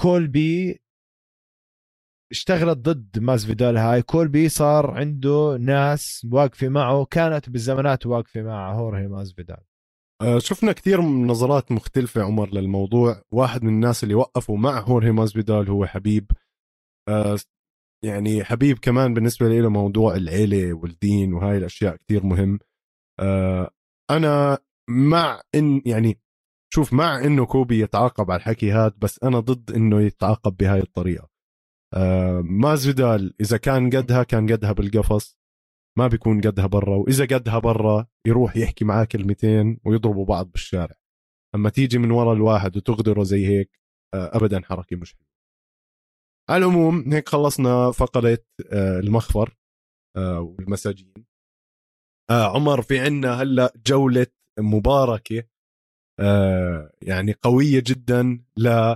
كولبي 0.00 0.80
اشتغلت 2.32 2.78
ضد 2.78 3.18
مازفيدال 3.18 3.76
هاي 3.76 4.02
كولبي 4.02 4.48
صار 4.48 4.90
عنده 4.90 5.56
ناس 5.60 6.26
واقفة 6.32 6.68
معه 6.68 7.04
كانت 7.04 7.50
بالزمانات 7.50 8.06
واقفة 8.06 8.42
مع 8.42 8.72
هورهي 8.72 9.08
مازفيدال 9.08 9.68
آه، 10.22 10.38
شفنا 10.38 10.72
كثير 10.72 11.00
من 11.00 11.26
نظرات 11.26 11.72
مختلفة 11.72 12.22
عمر 12.22 12.50
للموضوع. 12.50 13.22
واحد 13.30 13.62
من 13.64 13.68
الناس 13.68 14.04
اللي 14.04 14.14
وقفوا 14.14 14.56
مع 14.56 14.80
هورهي 14.80 15.12
مازفيدال 15.12 15.70
هو 15.70 15.86
حبيب. 15.86 16.30
آه، 17.08 17.38
يعني 18.04 18.44
حبيب 18.44 18.78
كمان 18.78 19.14
بالنسبة 19.14 19.48
له 19.48 19.68
موضوع 19.68 20.16
العيلة 20.16 20.72
والدين 20.72 21.32
وهاي 21.32 21.58
الأشياء 21.58 21.96
كثير 21.96 22.26
مهم. 22.26 22.58
آه، 23.20 23.70
أنا 24.10 24.58
مع 24.90 25.40
إن 25.54 25.82
يعني 25.86 26.20
شوف 26.74 26.92
مع 26.92 27.24
إنه 27.24 27.46
كوبي 27.46 27.80
يتعاقب 27.80 28.30
على 28.30 28.38
الحكي 28.38 28.72
هذا 28.72 28.94
بس 28.98 29.18
أنا 29.22 29.40
ضد 29.40 29.70
إنه 29.70 30.00
يتعاقب 30.00 30.56
بهاي 30.56 30.80
الطريقة. 30.80 31.28
مازفيدال 32.42 33.34
إذا 33.40 33.56
كان 33.56 33.90
قدها 33.90 34.22
كان 34.22 34.52
قدها 34.52 34.72
بالقفص 34.72 35.38
ما 35.98 36.06
بيكون 36.06 36.40
قدها 36.40 36.66
برا 36.66 36.96
وإذا 36.96 37.24
قدها 37.24 37.58
برا 37.58 38.06
يروح 38.26 38.56
يحكي 38.56 38.84
معاه 38.84 39.04
كلمتين 39.04 39.80
ويضربوا 39.84 40.24
بعض 40.24 40.50
بالشارع. 40.52 40.94
أما 41.54 41.70
تيجي 41.70 41.98
من 41.98 42.10
ورا 42.10 42.32
الواحد 42.32 42.76
وتغدره 42.76 43.22
زي 43.22 43.46
هيك 43.46 43.80
آه، 44.14 44.36
ابدا 44.36 44.60
حركة 44.64 44.96
مش 44.96 45.16
على 46.50 46.64
العموم 46.64 47.12
هيك 47.12 47.28
خلصنا 47.28 47.90
فقرة 47.90 48.38
آه، 48.72 48.98
المخفر 49.00 49.56
آه، 50.16 50.40
والمساجين. 50.40 51.12
عمر 52.30 52.82
في 52.82 52.98
عنا 52.98 53.42
هلأ 53.42 53.72
جولة 53.86 54.26
مباركة 54.58 55.44
يعني 57.02 57.32
قوية 57.42 57.82
جدا 57.86 58.44
ل 58.56 58.94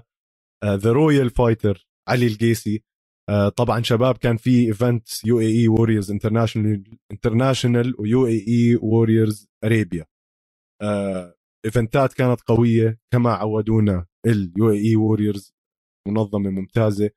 the 0.65 0.93
royal 0.93 1.31
fighter 1.31 1.87
علي 2.09 2.27
القيسي. 2.27 2.85
آه، 3.29 3.49
طبعا 3.49 3.83
شباب 3.83 4.17
كان 4.17 4.37
في 4.37 4.67
event 4.67 5.09
UAE 5.25 5.41
Warriors 5.41 6.11
International 6.11 6.99
International 7.13 7.95
و 7.99 8.27
UAE 8.27 8.45
Warriors 8.49 9.49
Arabia 9.65 10.07
event 11.65 12.05
ات 12.05 12.13
كانت 12.13 12.41
قوية 12.41 13.01
كما 13.13 13.31
عودونا 13.33 14.07
ال 14.27 14.71
UAE 14.71 14.89
Warriors 14.89 15.55
منظمة 16.09 16.51
ممتازة. 16.51 17.11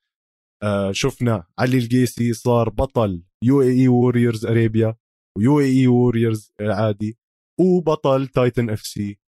آه، 0.64 0.92
شفنا 0.92 1.44
علي 1.60 1.78
القيسي 1.78 2.34
صار 2.34 2.70
بطل 2.70 3.24
UAE 3.44 3.62
Warriors 3.62 4.46
Arabia 4.46 4.96
و 5.38 5.60
UAE 5.60 5.66
Warriors 5.66 6.54
العادي 6.62 7.18
وبطل 7.60 8.28
Titan 8.28 8.70
FC 8.70 9.20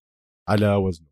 على 0.49 0.75
وزنه. 0.75 1.09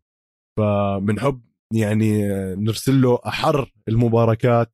فبنحب 0.59 1.41
يعني 1.73 2.27
نرسل 2.55 3.01
له 3.01 3.19
أحر 3.27 3.73
المباركات 3.87 4.73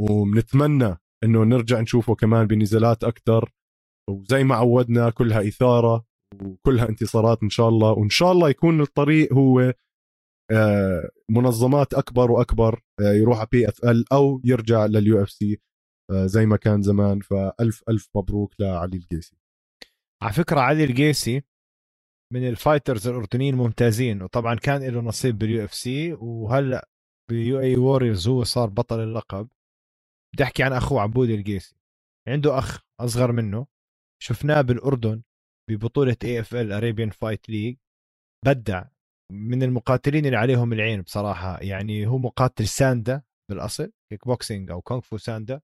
ونتمنى 0.00 0.96
إنه 1.24 1.44
نرجع 1.44 1.80
نشوفه 1.80 2.14
كمان 2.14 2.46
بنزالات 2.46 3.04
أكثر 3.04 3.52
وزي 4.10 4.44
ما 4.44 4.54
عودنا 4.54 5.10
كلها 5.10 5.48
إثارة 5.48 6.04
وكلها 6.42 6.88
انتصارات 6.88 7.42
إن 7.42 7.50
شاء 7.50 7.68
الله 7.68 7.92
وإن 7.92 8.08
شاء 8.08 8.32
الله 8.32 8.50
يكون 8.50 8.80
الطريق 8.80 9.32
هو 9.32 9.74
آه، 10.52 11.10
منظمات 11.30 11.94
أكبر 11.94 12.30
وأكبر 12.30 12.80
آه، 13.00 13.12
يروح 13.12 13.38
على 13.38 13.48
PFL 13.52 14.12
أو 14.12 14.40
يرجع 14.44 14.86
لل 14.86 15.22
UFC 15.22 15.60
آه، 16.10 16.26
زي 16.26 16.46
ما 16.46 16.56
كان 16.56 16.82
زمان. 16.82 17.20
فألف 17.20 17.82
ألف 17.88 18.08
مبروك 18.16 18.54
لعلي 18.60 18.96
القيسي. 18.96 19.36
على 20.22 20.32
فكرة 20.32 20.60
علي 20.60 20.84
القيسي 20.84 21.42
من 22.32 22.48
ال 22.48 22.55
fighters 22.55 23.08
الأردنيين 23.08 23.54
ممتازين 23.54 24.22
وطبعا 24.22 24.54
كان 24.54 24.82
له 24.82 25.00
نصيب 25.00 25.38
بال 25.38 25.64
UFC 25.64 26.12
وهلا 26.12 26.88
بال 27.30 27.60
UAE 27.60 27.76
Warriors 27.76 28.28
هو 28.28 28.44
صار 28.44 28.68
بطل 28.68 29.00
اللقب. 29.00 29.48
بدي 30.34 30.44
أحكي 30.44 30.62
عن 30.62 30.72
أخوه 30.72 31.00
عبود 31.00 31.30
القيسي. 31.30 31.76
عنده 32.28 32.58
أخ 32.58 32.80
أصغر 33.00 33.32
منه 33.32 33.66
شفناه 34.22 34.60
بالأردن 34.60 35.22
ببطولة 35.70 36.16
AFL 36.24 36.72
Arabian 36.72 37.10
Fight 37.10 37.48
League 37.48 37.76
بدع 38.44 38.84
من 39.32 39.62
المقاتلين 39.62 40.26
اللي 40.26 40.36
عليهم 40.36 40.72
العين 40.72 41.02
بصراحة. 41.02 41.62
يعني 41.62 42.06
هو 42.06 42.18
مقاتل 42.18 42.68
ساندا 42.68 43.22
بالأصل 43.50 43.92
كيك 44.10 44.26
بوكسينج 44.26 44.70
أو 44.70 44.82
كونغ 44.82 45.00
فو 45.00 45.16
ساندا. 45.16 45.60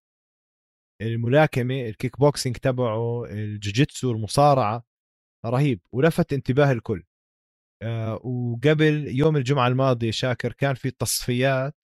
الملاكمة 1.03 1.89
الكيك 1.89 2.19
بوكسينج 2.21 2.57
تبعه 2.57 3.25
الجوجيتسو 3.25 4.13
المصارعة. 4.13 4.92
رهيب 5.47 5.81
ولفت 5.93 6.33
انتباه 6.33 6.73
الكل. 6.73 7.05
آه 7.83 8.15
وقبل 8.27 9.09
يوم 9.09 9.37
الجمعة 9.37 9.69
الماضيه 9.69 10.11
شاكر 10.11 10.53
كان 10.53 10.75
في 10.75 10.91
تصفيات 10.91 11.75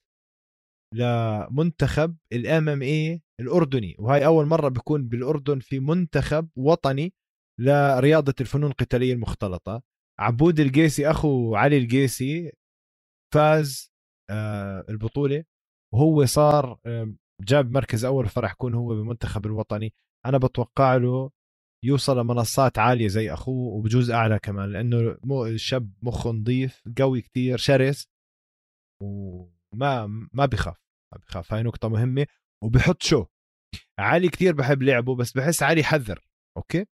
لمنتخب 0.94 2.16
الام 2.32 2.68
إم 2.68 2.82
اي 2.82 3.22
الأردني 3.40 3.96
وهي 3.98 4.26
أول 4.26 4.46
مرة 4.46 4.68
بيكون 4.68 5.08
بالأردن 5.08 5.58
في 5.60 5.80
منتخب 5.80 6.48
وطني 6.56 7.14
لرياضة 7.60 8.34
الفنون 8.40 8.70
القتالية 8.70 9.12
المختلطة. 9.12 9.82
عبود 10.20 10.60
القيسي 10.60 11.10
أخو 11.10 11.54
علي 11.56 11.78
القيسي 11.78 12.52
فاز 13.34 13.92
آه 14.30 14.84
البطولة. 14.88 15.44
وهو 15.94 16.24
صار 16.26 16.78
جاب 17.42 17.70
مركز 17.70 18.04
أول 18.04 18.28
فرح 18.28 18.52
يكون 18.52 18.74
هو 18.74 18.88
بالمنتخب 18.88 19.46
الوطني. 19.46 19.94
أنا 20.26 20.38
بتوقع 20.38 20.96
له 20.96 21.30
يوصل 21.84 22.18
لمنصات 22.18 22.78
عالية 22.78 23.08
زي 23.08 23.32
أخوه 23.32 23.74
وبجوز 23.74 24.10
أعلى 24.10 24.38
كمان 24.38 24.72
لأنه 24.72 25.18
مو 25.24 25.46
الشاب 25.46 25.92
مخه 26.02 26.30
نظيف 26.30 26.82
قوي 26.98 27.20
كتير 27.20 27.58
شرس. 27.58 28.08
وما 29.02 30.06
ما 30.32 30.46
بخاف 30.46 30.76
ما 31.12 31.18
بخاف 31.18 31.52
هاي 31.52 31.62
نقطة 31.62 31.88
مهمة. 31.88 32.26
وبحط 32.64 33.02
شو؟ 33.02 33.26
علي 33.98 34.28
كتير 34.28 34.54
بحب 34.54 34.82
لعبه 34.82 35.14
بس 35.16 35.32
بحس 35.32 35.62
علي 35.62 35.82
حذر 35.82 36.20
أوكي؟ 36.56 36.86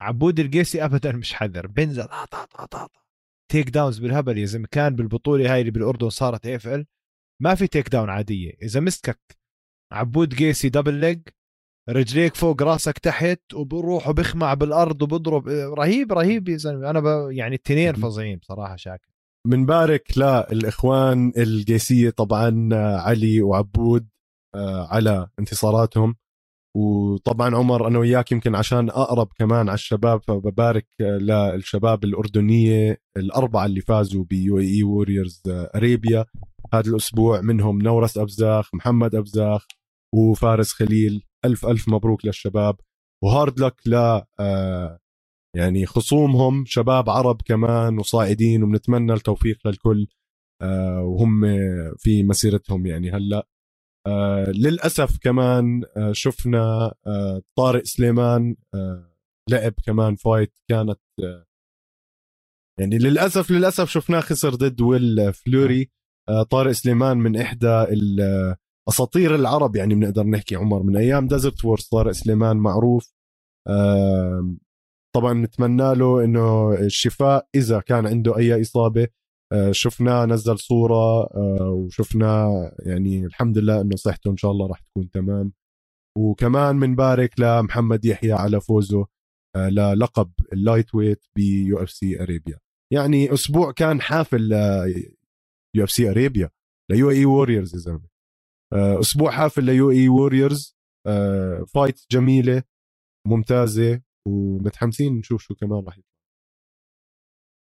عبود 0.00 0.40
القيسي 0.40 0.84
ابدا 0.84 1.12
مش 1.12 1.34
حذر. 1.34 1.66
آط. 2.74 2.90
takedowns 3.52 3.98
بالهبل 3.98 4.38
يا 4.38 4.46
زلمة. 4.46 4.68
كان 4.70 4.96
بالبطولة 4.96 5.52
هاي 5.52 5.60
اللي 5.60 5.70
بالأردن 5.70 6.10
صارت 6.10 6.46
اف 6.46 6.84
ما 7.42 7.54
في 7.54 7.66
takedown 7.66 8.10
عادية. 8.10 8.52
إذا 8.62 8.80
مسكك 8.80 9.38
عبود 9.92 10.34
قيسي 10.34 10.68
double 10.68 10.94
leg 10.94 11.28
رجليك 11.88 12.34
فوق 12.34 12.62
راسك 12.62 12.98
تحت 12.98 13.54
وبروح 13.54 14.08
وبخمع 14.08 14.54
بالأرض 14.54 15.02
وبضرب. 15.02 15.48
رهيب 15.48 16.12
رهيب 16.12 16.48
يا 16.48 16.56
زلمة. 16.56 16.90
أنا 16.90 17.00
ب... 17.00 17.30
يعني 17.30 17.54
التنين 17.54 17.94
فظيعين 17.94 18.38
بصراحه 18.38 18.76
شاكر. 18.76 19.08
بنبارك 19.46 20.18
للاخوان 20.18 21.32
القيسيه 21.36 22.10
طبعا 22.10 22.68
علي 22.98 23.42
وعبود 23.42 24.08
آه، 24.54 24.86
على 24.90 25.28
انتصاراتهم. 25.38 26.16
وطبعا 26.76 27.56
عمر 27.56 27.86
أنا 27.86 27.98
وياك 27.98 28.32
يمكن 28.32 28.54
عشان 28.54 28.90
أقرب 28.90 29.28
كمان 29.38 29.68
على 29.68 29.74
الشباب 29.74 30.20
فببارك 30.22 30.86
للشباب 31.00 32.04
الأردنية 32.04 33.00
الأربعة 33.16 33.66
اللي 33.66 33.80
فازوا 33.80 34.24
ب 34.24 34.58
UAE 34.58 34.82
Warriors 34.82 35.42
Arabia. 35.48 36.24
هذا 36.74 36.90
الأسبوع 36.90 37.40
منهم 37.40 37.82
نورس 37.82 38.18
أبزاخ 38.18 38.74
محمد 38.74 39.14
أبزاخ 39.14 39.66
وفارس 40.14 40.72
خليل. 40.72 41.24
ألف 41.44 41.66
ألف 41.66 41.88
مبروك 41.88 42.24
للشباب. 42.26 42.76
و 43.24 43.31
hard 43.31 43.60
luck 43.60 43.74
ل 43.86 43.94
آه، 44.40 44.98
يعني 45.56 45.86
خصومهم 45.86 46.64
شباب 46.66 47.10
عرب 47.10 47.42
كمان 47.42 47.98
وصاعدين 47.98 48.62
وبنتمنى 48.62 49.12
التوفيق 49.12 49.58
للكل 49.66 50.06
آه، 50.62 51.02
وهم 51.02 51.42
في 51.98 52.22
مسيرتهم 52.22 52.86
يعني 52.86 53.10
هلأ. 53.10 53.48
آه 54.06 54.50
للأسف 54.50 55.18
كمان 55.18 55.82
شفنا 56.12 56.94
طارق 57.56 57.82
سليمان 57.84 58.56
لعب 59.50 59.74
كمان 59.86 60.16
fight 60.16 60.58
كانت 60.70 61.00
يعني 62.80 62.98
للأسف 62.98 63.50
للأسف 63.50 63.88
شفناه 63.90 64.20
خسر 64.20 64.54
ضد 64.54 64.80
Will 64.80 65.32
Fleury. 65.32 65.90
طارق 66.50 66.72
سليمان 66.72 67.18
من 67.18 67.36
إحدى 67.36 67.84
أساطير 68.88 69.34
العرب 69.34 69.76
يعني 69.76 69.94
بنقدر 69.94 70.26
نحكي 70.26 70.56
عمر 70.56 70.82
من 70.82 70.96
أيام 70.96 71.26
Desert 71.26 71.60
Force 71.60 71.88
طارق 71.88 72.10
سليمان 72.10 72.56
معروف. 72.56 73.14
طبعا 75.14 75.32
نتمنى 75.32 75.94
له 75.94 76.24
إنه 76.24 76.74
الشفاء 76.74 77.48
إذا 77.54 77.80
كان 77.80 78.06
عنده 78.06 78.36
أي 78.36 78.60
إصابة. 78.60 79.08
آه، 79.52 79.72
شفناه 79.72 80.24
نزل 80.26 80.58
صورة 80.58 81.24
آه، 81.24 81.70
وشفنا 81.70 82.50
يعني 82.86 83.26
الحمد 83.26 83.58
لله 83.58 83.80
إنه 83.80 83.96
صحته 83.96 84.30
إن 84.30 84.36
شاء 84.36 84.50
الله 84.50 84.66
راح 84.66 84.80
تكون 84.80 85.10
تمام. 85.10 85.52
وكمان 86.18 86.80
بنبارك 86.80 87.40
لمحمد 87.40 88.04
يحيى 88.04 88.32
على 88.32 88.60
فوزه 88.60 89.06
آه، 89.56 89.68
للقب 89.68 90.30
ال 90.52 90.55
lightweight 90.55 90.94
ب 90.94 91.24
UFC 91.36 92.22
Arabia 92.22 92.58
يعني 92.92 93.32
أسبوع 93.34 93.72
كان 93.72 94.00
حافل 94.00 94.52
UFC 95.74 96.10
Arabia 96.10 96.50
ل 96.90 97.10
UAE 97.10 97.24
Warriors 97.24 97.74
يا 97.74 97.78
زلمة. 97.78 98.13
أسبوع 98.74 99.30
حافل 99.30 99.64
ل 99.64 99.90
UAE 99.90 100.08
Warriors 100.08 100.76
fight 101.74 102.00
جميلة 102.10 102.62
ممتازة 103.28 104.00
ومتحمسين 104.28 105.18
نشوف 105.18 105.42
شو 105.42 105.54
كمان 105.54 105.84
راح 105.84 105.98
يطلع. 105.98 106.14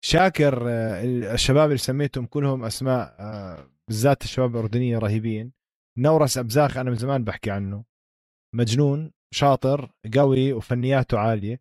شاكر 0.05 0.65
آه، 0.69 1.05
الشباب 1.35 1.67
اللي 1.67 1.79
سميتهم 1.79 2.27
كلهم 2.27 2.65
أسماء 2.65 3.17
آه، 3.21 3.71
بالذات 3.89 4.23
الشباب 4.23 4.57
الاردنيه 4.57 4.99
رهيبين 4.99 5.53
نورس 5.99 6.39
أبزاخ 6.39 6.77
أنا 6.77 6.91
من 6.91 6.97
زمان 6.97 7.25
بحكي 7.25 7.51
عنه. 7.51 7.85
مجنون 8.55 9.13
شاطر 9.35 9.93
قوي 10.15 10.53
وفنياته 10.53 11.19
عالية. 11.19 11.61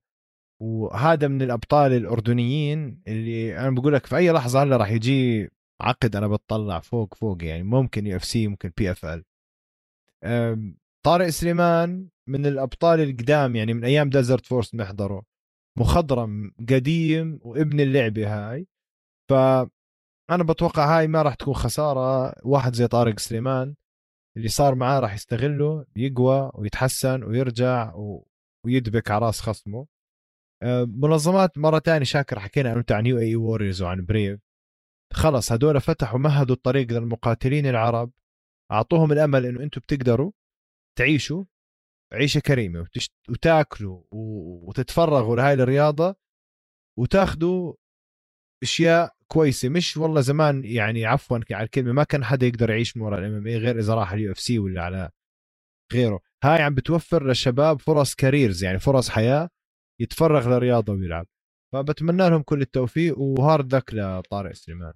وهذا 0.61 1.27
من 1.27 1.41
الأبطال 1.41 1.93
الأردنيين 1.93 3.01
اللي 3.07 3.59
أنا 3.59 3.69
بقول 3.69 3.93
لك 3.93 4.05
في 4.05 4.17
أي 4.17 4.31
لحظة 4.31 4.63
هلأ 4.63 4.77
راح 4.77 4.91
يجي 4.91 5.49
عقد 5.81 6.15
أنا 6.15 6.27
بتطلع 6.27 6.79
فوق 6.79 7.13
فوق 7.15 7.43
يعني. 7.43 7.63
ممكن 7.63 8.07
UFC 8.07 8.47
ممكن 8.47 8.71
PFL 8.77 9.23
طارق 11.05 11.29
سليمان 11.29 12.09
من 12.29 12.45
الأبطال 12.45 12.99
القدام 12.99 13.55
يعني 13.55 13.73
من 13.73 13.83
أيام 13.83 14.09
Desert 14.09 14.45
Force 14.45 14.75
بنحضره 14.75 15.23
مخضرم 15.79 16.51
قديم 16.69 17.39
وابن 17.41 17.79
اللعبة 17.79 18.27
هاي. 18.27 18.67
ف 19.29 19.33
أنا 20.31 20.43
بتوقع 20.43 20.97
هاي 20.97 21.07
ما 21.07 21.21
راح 21.21 21.35
تكون 21.35 21.53
خسارة. 21.53 22.35
واحد 22.43 22.75
زي 22.75 22.87
طارق 22.87 23.19
سليمان 23.19 23.75
اللي 24.37 24.47
صار 24.47 24.75
معاه 24.75 24.99
راح 24.99 25.13
يستغله 25.13 25.85
يقوى 25.95 26.51
ويتحسن 26.53 27.23
ويرجع 27.23 27.95
و... 27.95 28.27
ويدبك 28.65 29.11
على 29.11 29.25
راس 29.25 29.41
خصمه. 29.41 29.87
آه، 30.63 30.83
منظمات 30.83 31.57
مرة 31.57 31.79
تانية 31.79 32.05
شاكر 32.05 32.39
حكينا 32.39 32.73
انت 32.73 32.91
عن 32.91 33.05
UAE 33.05 33.19
Warriors 33.19 33.81
وعن 33.81 34.05
Brave 34.05 34.39
خلص 35.13 35.51
هدول 35.51 35.81
فتحوا 35.81 36.19
مهدوا 36.19 36.55
الطريق 36.55 36.91
للمقاتلين 36.91 37.65
العرب. 37.65 38.11
أعطوهم 38.71 39.11
الأمل 39.11 39.45
إنه 39.45 39.63
أنتم 39.63 39.81
بتقدروا 39.81 40.31
تعيشوا 40.97 41.45
عيشة 42.13 42.39
كريمة 42.39 42.79
وتشت... 42.79 43.13
وتاكلوا 43.29 44.03
وتتفرغوا 44.11 45.35
لهاي 45.35 45.53
الرياضة 45.53 46.15
وتاخذوا 46.99 47.73
أشياء 48.63 49.15
كويسة. 49.27 49.69
مش 49.69 49.97
والله 49.97 50.21
زمان 50.21 50.65
يعني 50.65 51.05
عفوا 51.05 51.39
على 51.51 51.65
الكلمة 51.65 51.91
ما 51.91 52.03
كان 52.03 52.23
حدا 52.23 52.47
يقدر 52.47 52.69
يعيش 52.69 52.97
من 52.97 53.03
وراء 53.03 53.19
ال 53.19 53.33
MMA 53.33 53.57
غير 53.57 53.79
إذا 53.79 53.93
راح 53.95 54.11
ال 54.11 54.31
UFC 54.31 54.59
ولا 54.59 54.81
على 54.83 55.09
غيره. 55.93 56.19
هاي 56.43 56.61
عم 56.61 56.75
بتوفر 56.75 57.27
للشباب 57.27 57.79
فرص 57.79 58.15
careers 58.15 58.63
يعني 58.63 58.79
فرص 58.79 59.09
حياة 59.09 59.49
يتفرغ 60.01 60.49
للرياضة 60.49 60.93
ويلعب. 60.93 61.27
فبتمنى 61.73 62.29
لهم 62.29 62.41
كل 62.41 62.61
التوفيق 62.61 63.19
و 63.19 63.30
hard 63.30 63.75
luck 63.75 63.93
لطارق 63.93 64.51
سليمان. 64.53 64.93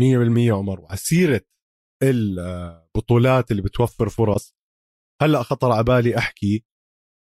100% 0.00 0.52
عمر. 0.52 0.80
وعلى 0.80 0.96
سيره 0.96 1.40
البطولات 2.02 3.50
اللي 3.50 3.62
بتوفر 3.62 4.08
فرص. 4.08 4.54
هلأ 5.22 5.42
خطر 5.42 5.72
على 5.72 5.84
بالي 5.84 6.18
أحكي 6.18 6.64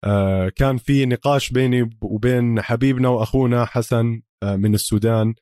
آه 0.05 0.49
كان 0.49 0.77
في 0.77 1.07
نقاش 1.07 1.51
بيني 1.53 1.91
وبين 2.03 2.63
حبيبنا 2.63 3.09
وأخونا 3.09 3.65
حسن 3.65 4.23
آه 4.43 4.57
من 4.57 4.75
السودان 4.75 5.35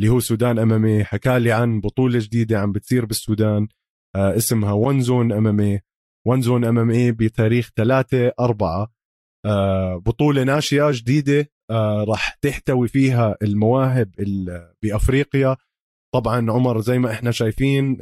اللي 0.00 0.12
هو 0.12 0.20
سودان 0.20 0.58
امامي 0.58 1.04
حكى 1.04 1.38
لي 1.38 1.52
عن 1.52 1.80
بطولة 1.80 2.18
جديدة 2.18 2.58
عم 2.60 2.72
بتصير 2.72 3.04
بالسودان 3.04 3.68
آه 4.16 4.36
اسمها 4.36 4.72
ون 4.72 5.00
زون 5.00 5.32
امامي 5.32 5.80
ون 6.26 6.42
زون 6.42 6.64
امامي 6.64 7.12
بتاريخ 7.12 7.70
3 7.76 8.32
4 8.40 8.92
آه 9.46 9.96
بطولة 9.96 10.42
ناشئة 10.42 10.90
جديدة 10.92 11.50
راح 12.08 12.34
تحتوي 12.34 12.88
فيها 12.88 13.36
المواهب 13.42 14.10
بأفريقيا. 14.82 15.56
طبعا 16.14 16.50
عمر 16.50 16.80
زي 16.80 16.98
ما 16.98 17.10
إحنا 17.12 17.30
شايفين 17.30 17.96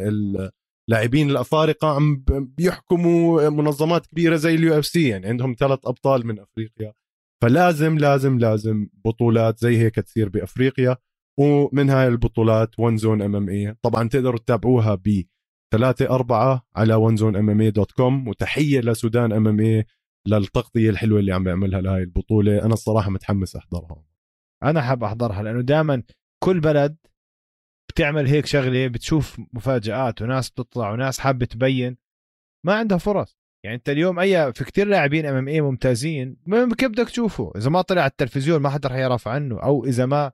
اللاعبين 0.91 1.31
الأفارقة 1.31 1.89
عم 1.89 2.25
بيحكموا 2.29 3.49
منظمات 3.49 4.07
كبيرة 4.07 4.37
زي 4.37 4.55
ال 4.55 4.79
UFC 4.79 5.09
يعني 5.09 5.27
عندهم 5.27 5.57
ثلاث 5.59 5.79
أبطال 5.85 6.27
من 6.27 6.41
أفريقيا. 6.41 6.93
فلازم 7.43 7.99
لازم 7.99 8.39
لازم 8.39 8.89
بطولات 9.05 9.59
زي 9.59 9.79
هيك 9.79 9.95
تصير 9.95 10.29
بأفريقيا 10.29 10.97
ومن 11.39 11.91
هاي 11.91 12.09
البطولات 12.09 12.81
One 12.81 12.97
Zone 12.97 13.23
MMA 13.23 13.75
طبعا 13.83 14.09
تقدروا 14.09 14.39
تتابعوها 14.39 14.95
ب 14.95 15.23
3 15.73 16.15
4 16.15 16.67
على 16.77 16.95
One 16.95 17.17
Zone 17.17 17.37
MMA 17.37 17.61
dot 17.61 17.93
com 17.93 18.29
وتحية 18.29 18.81
لسودان 18.81 19.33
MMA 19.33 19.85
للتغطية 20.27 20.91
الحلوة 20.91 21.21
اللي 21.21 21.33
عم 21.33 21.45
بيعملها 21.45 21.81
لهي 21.81 22.03
البطولة. 22.03 22.65
أنا 22.65 22.73
الصراحة 22.73 23.11
متحمس 23.11 23.57
أحضرها. 23.57 24.05
أنا 24.63 24.83
حاب 24.83 25.05
أحضرها 25.05 25.43
لأنه 25.43 25.61
دائما 25.61 26.03
كل 26.45 26.61
بلد 26.61 26.97
بتعمل 27.91 28.27
هيك 28.27 28.47
شغلة 28.47 28.87
بتشوف 28.87 29.41
مفاجآت 29.53 30.23
وناس 30.23 30.51
بتطلع 30.51 30.91
وناس 30.93 31.19
حابة 31.19 31.47
تبين. 31.47 31.97
ما 32.67 32.75
عندها 32.75 32.99
فرص. 32.99 33.39
يعني 33.65 33.77
أنت 33.77 33.89
اليوم 33.89 34.19
أي 34.19 34.53
في 34.53 34.65
كتير 34.65 34.87
لاعبين 34.87 35.27
MMA 35.27 35.61
ممتازين 35.61 36.37
كيف 36.79 36.89
بدك 36.89 37.09
تشوفه؟ 37.09 37.53
إذا 37.57 37.71
ما 37.71 37.83
طلع 37.83 38.03
على 38.03 38.11
التلفزيون 38.11 38.61
ما 38.61 38.71
حدا 38.71 38.89
رح 38.89 38.97
يعرف 38.97 39.29
عنه 39.29 39.63
أو 39.63 39.85
إذا 39.85 40.07
ما 40.07 40.33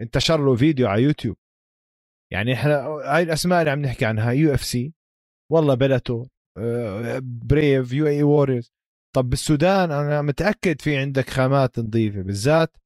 انتشر 0.00 0.44
له 0.44 0.56
فيديو 0.56 0.88
على 0.88 1.02
يوتيوب. 1.02 1.36
يعني 2.32 2.52
إحنا 2.52 2.74
هاي 2.86 3.22
الأسماء 3.22 3.60
اللي 3.60 3.70
عم 3.70 3.80
نحكي 3.80 4.04
عنها 4.04 4.32
UFC 4.32 4.94
والله 5.52 5.74
بلاتو 5.74 6.26
بريف 7.22 7.92
يو 7.92 8.06
إي 8.06 8.22
ووريرز 8.22 8.72
طب 9.16 9.30
بالسودان 9.30 9.90
أنا 9.90 10.22
متأكد 10.22 10.80
في 10.80 10.96
عندك 10.96 11.30
خامات 11.30 11.78
نظيفة 11.78 12.22
بالذات 12.22 12.76
آه، 12.76 12.79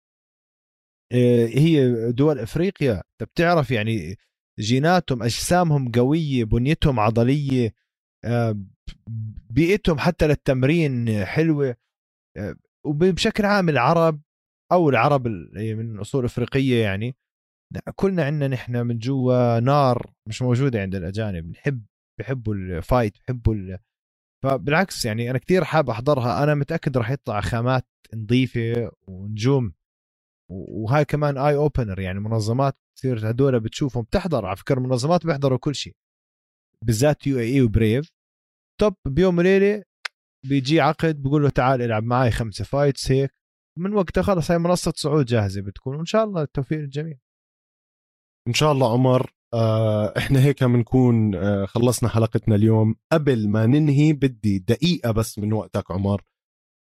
هي 1.59 2.13
دول 2.13 2.39
أفريقيا. 2.39 2.93
انت 2.95 3.31
بتعرف 3.31 3.71
يعني 3.71 4.17
جيناتهم 4.61 5.23
أجسامهم 5.25 5.93
قوية 5.93 6.45
بنيتهم 6.45 7.01
عضلية 7.01 7.75
آه، 8.25 8.61
بيئتهم 9.51 9.99
حتى 9.99 10.27
للتمرين 10.27 11.25
حلوة 11.27 11.77
آه، 12.39 12.57
وبشكل 12.87 13.47
عام 13.47 13.69
العرب 13.69 14.23
أو 14.73 14.91
العرب 14.91 15.29
من 15.29 16.01
أصول 16.01 16.25
أفريقية 16.25 16.83
يعني 16.85 17.17
كلنا 17.97 18.25
عندنا 18.25 18.49
نحن 18.49 18.77
من 18.87 18.99
جوا 18.99 19.61
نار 19.61 20.13
مش 20.29 20.43
موجودة 20.43 20.83
عند 20.83 20.95
الأجانب. 20.95 21.51
نحب 21.51 21.87
بحبوا 22.21 22.55
ال 22.55 22.65
fight 22.65 23.19
بحبوا 23.19 23.55
ال... 23.55 23.79
فبالعكس 24.45 25.05
يعني 25.05 25.31
أنا 25.31 25.39
كثير 25.39 25.65
حاب 25.65 25.91
أحضرها. 25.91 26.45
أنا 26.45 26.55
متأكد 26.55 26.97
راح 26.99 27.11
يطلع 27.11 27.41
خامات 27.41 27.87
نظيفة 28.15 28.93
ونجوم. 29.09 29.75
وهاي 30.51 31.05
كمان 31.05 31.39
eye 31.39 31.55
opener 31.55 32.01
يعني 32.01 32.21
منظمات 32.21 32.77
تصير 32.99 33.31
هدول 33.31 33.61
بتشوفهم 33.61 34.03
بتحضر 34.05 34.47
على 34.47 34.57
فكرة 34.57 34.79
المنظمات 34.79 35.27
بيحضروا 35.27 35.59
كل 35.59 35.75
شيء 35.75 35.95
بالذات 36.85 37.27
UAE 37.27 37.39
و 37.39 37.55
Brave 37.55 38.09
توب 38.81 38.95
بيوم 39.07 39.39
وليلة 39.39 39.83
بيجي 40.45 40.81
عقد 40.81 41.23
بقول 41.23 41.43
له 41.43 41.49
تعال 41.49 41.83
العب 41.83 42.03
معي 42.03 42.31
خمسة 42.31 42.65
fights 42.65 43.11
هيك. 43.13 43.31
من 43.79 43.95
وقتها 43.95 44.23
خلص 44.23 44.51
هاي 44.51 44.59
منصة 44.59 44.93
صعود 44.97 45.25
جاهزة 45.27 45.63
بتكون 45.63 45.97
وإن 45.97 46.05
شاء 46.05 46.25
الله 46.25 46.43
التوفيق 46.43 46.79
للجميع. 46.79 47.17
إن 48.49 48.53
شاء 48.53 48.73
الله 48.73 48.93
عمر 48.93 49.31
آه 49.55 50.13
إحنا 50.19 50.41
هيك 50.45 50.65
بنكون 50.65 51.35
آه 51.35 51.67
خلصنا 51.67 52.09
حلقتنا 52.09 52.55
اليوم. 52.55 52.95
قبل 53.13 53.49
ما 53.49 53.67
ننهي 53.67 54.13
بدي 54.13 54.59
دقيقة 54.59 55.11
بس 55.11 55.39
من 55.39 55.53
وقتك 55.53 55.91
عمر. 55.91 56.23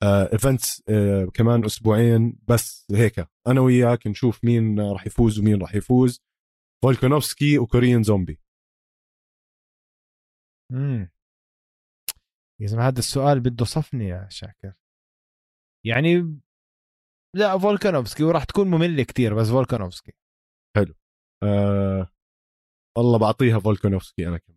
events 0.04 0.84
آه, 0.90 1.24
آه 1.24 1.26
كمان 1.26 1.66
أسبوعين 1.66 2.40
بس 2.48 2.88
هيك. 2.92 3.28
أنا 3.48 3.62
وياك 3.62 4.08
نشوف 4.08 4.44
مين 4.44 4.80
راح 4.80 5.08
يفوز 5.08 5.40
ومين 5.40 5.62
راح 5.62 5.76
يفوز. 5.76 6.22
فولكانوفسكي 6.84 7.60
و 7.60 7.66
Korean 7.66 8.04
Zombie. 8.04 8.40
امم 10.72 11.12
يا 12.62 12.68
زلمة 12.68 12.88
هذا 12.88 13.00
السؤال 13.00 13.40
بده 13.40 13.66
صفني 13.66 14.08
يا 14.08 14.28
شاكر. 14.30 14.74
يعني 15.86 16.40
لا 17.36 17.58
فولكانوفسكي 17.58 18.24
وراح 18.24 18.44
تكون 18.44 18.68
مملة 18.68 19.04
كتير 19.04 19.36
بس 19.36 19.48
فولكانوفسكي. 19.48 20.14
حلو. 20.76 20.96
آه 21.44 22.08
والله 22.98 23.20
بعطيها 23.20 23.60
فولكانوفسكي 23.60 24.28
أنا 24.28 24.38
كمان. 24.38 24.55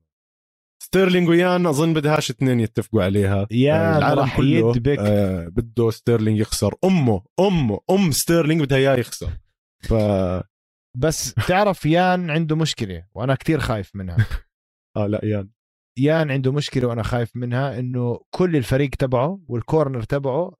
ستيرلينج 0.82 1.28
ويان 1.28 1.66
أظن 1.66 1.94
بدهاش 1.94 2.30
اثنين 2.30 2.60
يتفقوا 2.60 3.02
عليها. 3.02 3.46
يا 3.50 3.94
آه 3.94 3.98
العالم 3.98 4.28
كله 4.36 4.70
يدبك. 4.70 4.98
آه 4.98 5.48
بده 5.48 5.90
ستيرلينج 5.90 6.38
يخسر. 6.38 6.74
أمه 6.84 7.22
أمه 7.40 7.80
أم 7.90 8.10
ستيرلينج 8.10 8.60
بدها 8.60 8.78
إياه 8.78 8.96
يخسر. 8.96 9.30
ف 9.80 9.94
بس 10.96 11.34
تعرف 11.34 11.86
يان 11.86 12.30
عنده 12.30 12.56
مشكلة 12.56 13.06
وأنا 13.14 13.34
كتير 13.34 13.58
خايف 13.58 13.96
منها. 13.96 14.16
آه 14.96 15.06
لا 15.06 15.20
يان. 15.24 15.50
يان 15.98 16.30
عنده 16.30 16.52
مشكلة 16.52 16.88
وأنا 16.88 17.02
خايف 17.02 17.36
منها 17.36 17.78
إنه 17.78 18.20
كل 18.30 18.56
الفريق 18.56 18.90
تبعه 18.90 19.40
والكورنر 19.48 20.02
تبعه 20.02 20.52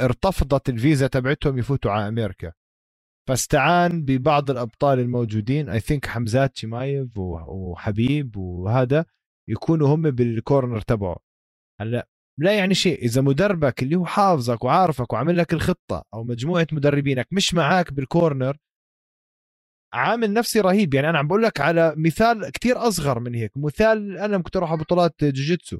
ارتفضت 0.00 0.68
الفيزا 0.68 1.06
تبعتهم 1.06 1.58
يفوتوا 1.58 1.90
على 1.90 2.08
أمريكا. 2.08 2.52
فاستعان 3.28 4.04
ببعض 4.04 4.50
الأبطال 4.50 4.98
الموجودين 4.98 5.68
اي 5.68 5.80
ثينك 5.80 6.06
حمزات 6.06 6.56
شمايف 6.56 7.18
وحبيب 7.18 8.36
وهذا. 8.36 9.04
يكونوا 9.48 9.94
هم 9.94 10.02
بالكورنر 10.02 10.80
تبعه. 10.80 11.16
هلأ 11.80 12.08
لا 12.38 12.58
يعني 12.58 12.74
شيء 12.74 13.02
إذا 13.04 13.20
مدربك 13.20 13.82
اللي 13.82 13.96
هو 13.96 14.04
حافظك 14.06 14.64
وعارفك 14.64 15.12
وعامل 15.12 15.36
لك 15.36 15.52
الخطة 15.52 16.04
أو 16.14 16.24
مجموعة 16.24 16.66
مدربينك 16.72 17.28
مش 17.32 17.54
معاك 17.54 17.92
بالكورنر 17.92 18.56
عامل 19.94 20.32
نفسي 20.32 20.60
رهيب. 20.60 20.94
يعني 20.94 21.10
أنا 21.10 21.18
عم 21.18 21.28
بقول 21.28 21.42
لك 21.42 21.60
على 21.60 21.94
مثال 21.96 22.50
كتير 22.50 22.88
أصغر 22.88 23.20
من 23.20 23.34
هيك 23.34 23.52
مثال 23.56 24.18
أنا 24.18 24.38
كنت 24.38 24.56
أروح 24.56 24.70
على 24.72 24.80
بطولات 24.80 25.24
جوجيتسو 25.24 25.78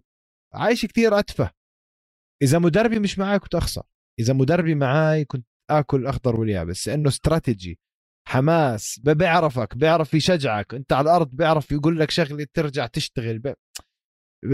عايش 0.54 0.86
كتير 0.86 1.18
أتفه. 1.18 1.50
إذا 2.42 2.58
مدربي 2.58 2.98
مش 2.98 3.18
معاي 3.18 3.38
كنت 3.38 3.54
أخسر 3.54 3.82
إذا 4.20 4.32
مدربي 4.34 4.74
معاي 4.74 5.24
كنت 5.24 5.46
آكل 5.70 6.00
الاخضر 6.00 6.40
واليابس 6.40 6.88
لأنه 6.88 7.08
استراتيجي 7.08 7.78
حماس 8.28 9.00
بيعرفك 9.04 9.76
بيعرف 9.76 10.14
يشجعك 10.14 10.74
انت 10.74 10.92
على 10.92 11.04
الأرض 11.10 11.30
بيعرف 11.30 11.72
يقول 11.72 12.00
لك 12.00 12.10
شغلة 12.10 12.46
ترجع 12.54 12.86
تشتغل. 12.86 13.54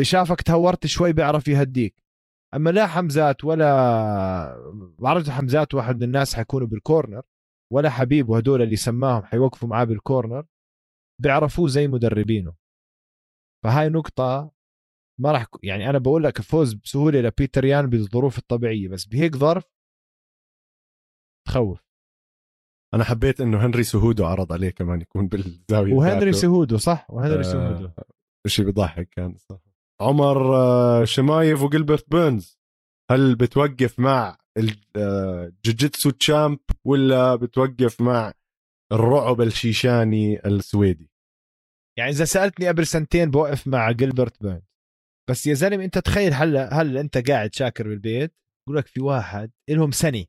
شافك 0.02 0.42
تهورت 0.42 0.86
شوي 0.86 1.12
بيعرف 1.12 1.48
يهديك 1.48 2.02
أما 2.54 2.70
لا 2.70 2.86
حمزات 2.86 3.44
ولا 3.44 3.66
بعرف 4.98 5.30
حمزات 5.30 5.74
واحد 5.74 5.96
من 5.96 6.02
الناس 6.02 6.34
حيكونوا 6.34 6.66
بالكورنر 6.66 7.22
ولا 7.72 7.90
حبيب 7.90 8.28
وهدول 8.28 8.62
اللي 8.62 8.76
سماهم 8.76 9.22
حيوقفوا 9.22 9.68
معاه 9.68 9.84
بالكورنر 9.84 10.46
بيعرفوه 11.22 11.68
زي 11.68 11.88
مدربينه 11.88 12.54
فهاي 13.64 13.88
نقطة 13.88 14.50
ما 15.20 15.32
راح 15.32 15.46
يعني 15.62 15.90
أنا 15.90 15.98
بقول 15.98 16.24
لك 16.24 16.38
الفوز 16.38 16.74
بسهولة 16.74 17.20
لبيتر 17.20 17.64
يان 17.64 17.86
بالظروف 17.86 18.38
الطبيعية 18.38 18.88
بس 18.88 19.04
بهيك 19.06 19.36
ظرف 19.36 19.64
تخوف 21.46 21.87
أنا 22.94 23.04
حبيت 23.04 23.40
إنه 23.40 23.66
هنري 23.66 23.82
سهودو 23.82 24.24
عرض 24.24 24.52
عليه 24.52 24.70
كمان 24.70 25.00
يكون 25.00 25.28
بالزاوية 25.28 25.94
وهنري 25.94 26.32
سهودو 26.32 26.76
صح؟ 26.76 27.06
وهنري 27.10 27.38
آه 27.38 27.42
سهودو. 27.42 27.88
شيء 28.46 28.64
بضحك 28.70 29.08
كان 29.08 29.36
صح. 29.36 29.58
عمر 30.00 30.56
آه 30.56 31.04
شمايف 31.04 31.62
وجلبرت 31.62 32.10
بيرنز 32.10 32.58
هل 33.10 33.34
بتوقف 33.34 33.98
مع 33.98 34.38
الجوجيتسو 34.58 36.10
champ 36.10 36.58
ولا 36.84 37.34
بتوقف 37.34 38.00
مع 38.00 38.32
الرعب 38.92 39.40
الشيشاني 39.40 40.46
السويدي؟ 40.46 41.10
يعني 41.98 42.10
إذا 42.10 42.24
سألتني 42.24 42.68
قبل 42.68 42.86
سنتين 42.86 43.30
بوقف 43.30 43.66
مع 43.66 43.90
جيلبرت 43.90 44.42
بيرنز. 44.42 44.62
بس 45.30 45.46
يا 45.46 45.54
زلمة 45.54 45.84
أنت 45.84 45.98
تخيل 45.98 46.32
هلأ 46.34 46.74
هل 46.74 46.98
أنت 46.98 47.30
قاعد 47.30 47.54
شاكر 47.54 47.88
بالبيت 47.88 48.34
بقول 48.66 48.78
لك 48.78 48.86
في 48.86 49.00
واحد 49.00 49.50
لهم 49.70 49.90
سنة 49.90 50.24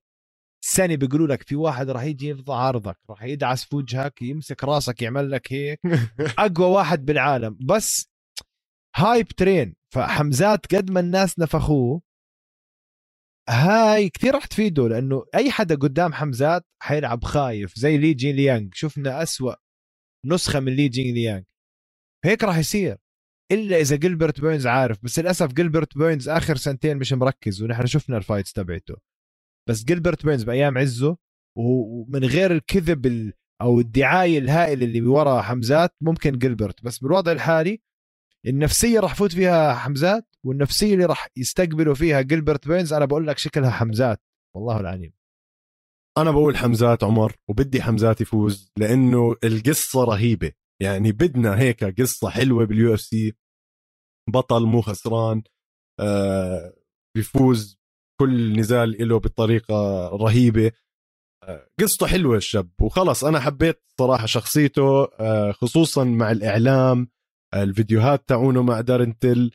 سنه 0.71 0.95
بيقولوا 0.95 1.27
لك 1.27 1.43
في 1.43 1.55
واحد 1.55 1.89
راح 1.89 2.03
يجي 2.03 2.27
يفضى 2.27 2.53
عارضك 2.53 2.97
راح 3.09 3.23
يدعس 3.23 3.65
في 3.65 3.75
وجهك 3.75 4.21
يمسك 4.21 4.63
راسك 4.63 5.01
يعمل 5.01 5.31
لك 5.31 5.53
هيك. 5.53 5.79
أقوى 6.39 6.67
واحد 6.67 7.05
بالعالم. 7.05 7.57
بس 7.61 8.09
hype 8.95 9.27
train. 9.27 9.75
فحمزات 9.93 10.75
قد 10.75 10.91
ما 10.91 10.99
الناس 10.99 11.39
نفخوه 11.39 12.01
هاي 13.49 14.09
كثير 14.09 14.33
راح 14.35 14.45
تفيده 14.45 14.87
لأنه 14.87 15.25
أي 15.35 15.51
حدا 15.51 15.75
قدام 15.75 16.13
حمزات 16.13 16.65
حيلعب 16.81 17.23
خايف 17.23 17.75
زي 17.75 17.97
لي 17.97 18.13
جين 18.13 18.35
ليانج 18.35 18.73
شفنا 18.75 19.23
أسوأ 19.23 19.53
نسخة 20.25 20.59
من 20.59 20.75
لي 20.75 20.87
جين 20.87 21.13
ليانج 21.13 21.43
هيك 22.25 22.43
راح 22.43 22.57
يصير. 22.57 22.97
إلا 23.51 23.77
إذا 23.77 23.95
جلبرت 23.95 24.41
بيرنز 24.41 24.67
عارف. 24.67 24.97
بس 25.03 25.19
للأسف 25.19 25.53
جلبرت 25.53 25.97
بيرنز 25.97 26.29
آخر 26.29 26.55
سنتين 26.55 26.97
مش 26.97 27.13
مركز 27.13 27.61
ونحن 27.61 27.85
شفنا 27.85 28.17
ال 28.17 28.22
fights 28.22 28.53
تبعته. 28.53 28.95
بس 29.67 29.83
جيلبرت 29.83 30.25
بيرنز 30.25 30.43
بأيام 30.43 30.77
عزه 30.77 31.17
ومن 31.57 32.25
غير 32.25 32.51
الكذب 32.51 33.33
أو 33.61 33.79
الدعاية 33.79 34.37
الهائلة 34.39 34.85
اللي 34.85 35.01
ورا 35.01 35.41
حمزات 35.41 35.95
ممكن 36.01 36.37
جلبرت 36.37 36.83
بس 36.83 36.99
بالوضع 36.99 37.31
الحالي 37.31 37.81
النفسية 38.47 38.99
راح 38.99 39.15
فوت 39.15 39.31
فيها 39.31 39.73
حمزات 39.73 40.35
والنفسية 40.43 40.93
اللي 40.93 41.05
راح 41.05 41.27
يستقبلوا 41.37 41.93
فيها 41.93 42.21
جلبرت 42.21 42.67
بيرنز 42.67 42.93
أنا 42.93 43.05
بقول 43.05 43.27
لك 43.27 43.37
شكلها 43.37 43.69
حمزات. 43.69 44.23
والله 44.55 44.79
العليم. 44.79 45.13
أنا 46.17 46.31
بقول 46.31 46.57
حمزات 46.57 47.03
عمر 47.03 47.35
وبدي 47.49 47.81
حمزات 47.81 48.21
يفوز 48.21 48.71
لأنه 48.77 49.35
القصة 49.43 50.03
رهيبة. 50.03 50.51
يعني 50.81 51.11
بدنا 51.11 51.59
هيك 51.59 52.01
قصة 52.01 52.29
حلوة 52.29 52.65
بال 52.65 52.93
UFC 52.93 53.33
بطل 54.29 54.65
مو 54.65 54.81
خسران 54.81 55.43
آه 55.99 56.73
بيفوز 57.15 57.78
كل 58.19 58.59
نزال 58.59 59.07
له 59.07 59.19
بطريقة 59.19 60.07
رهيبة. 60.07 60.71
آه 61.43 61.67
قصته 61.79 62.07
حلوة 62.07 62.37
الشاب 62.37 62.69
وخلص 62.81 63.23
أنا 63.23 63.39
حبيت 63.39 63.81
صراحة 63.99 64.25
شخصيته 64.25 65.03
آه 65.19 65.51
خصوصا 65.51 66.03
مع 66.03 66.31
الإعلام 66.31 67.07
آه 67.53 67.63
الفيديوهات 67.63 68.29
تاعونه 68.29 68.63
مع 68.63 68.81
دارين 68.81 69.21
تل. 69.21 69.51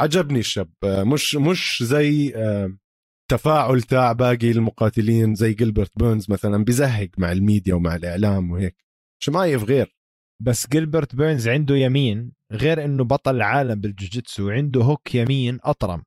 عجبني 0.00 0.38
الشاب 0.38 0.70
مش 0.84 1.34
مش 1.34 1.82
زي 1.82 2.32
تفاعل 3.30 3.82
تاع 3.82 4.12
باقي 4.12 4.50
المقاتلين 4.50 5.34
زي 5.34 5.54
جيلبرت 5.54 5.90
بيرنز 5.96 6.30
مثلا 6.30 6.64
بزهق 6.64 7.08
مع 7.18 7.32
الميديا 7.32 7.74
ومع 7.74 7.96
الإعلام 7.96 8.50
وهيك. 8.50 8.76
شمايف 9.22 9.64
غير. 9.64 9.96
بس 10.42 10.66
جيلبرت 10.66 11.14
بيرنز 11.14 11.48
عنده 11.48 11.76
يمين 11.76 12.32
غير 12.52 12.84
إنه 12.84 13.04
بطل 13.04 13.36
العالم 13.36 13.80
بالجوجيتسو 13.80 14.50
عنده 14.50 14.80
hook 14.80 15.14
يمين 15.14 15.58
أطرم. 15.62 16.02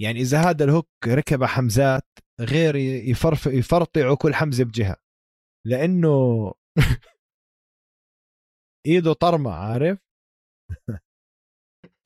يعني 0.00 0.20
إذا 0.20 0.50
هذا 0.50 0.64
ال 0.64 0.69
hook 0.69 0.88
ركب 1.06 1.44
حمزات 1.44 2.04
غير 2.40 2.76
يفرف 2.76 3.46
يفرطعوا 3.46 4.16
كل 4.16 4.34
حمزة 4.34 4.64
بجهة 4.64 4.96
لأنه 5.66 6.52
إيده 8.86 9.12
طرمة 9.12 9.50
عارف؟ 9.50 9.98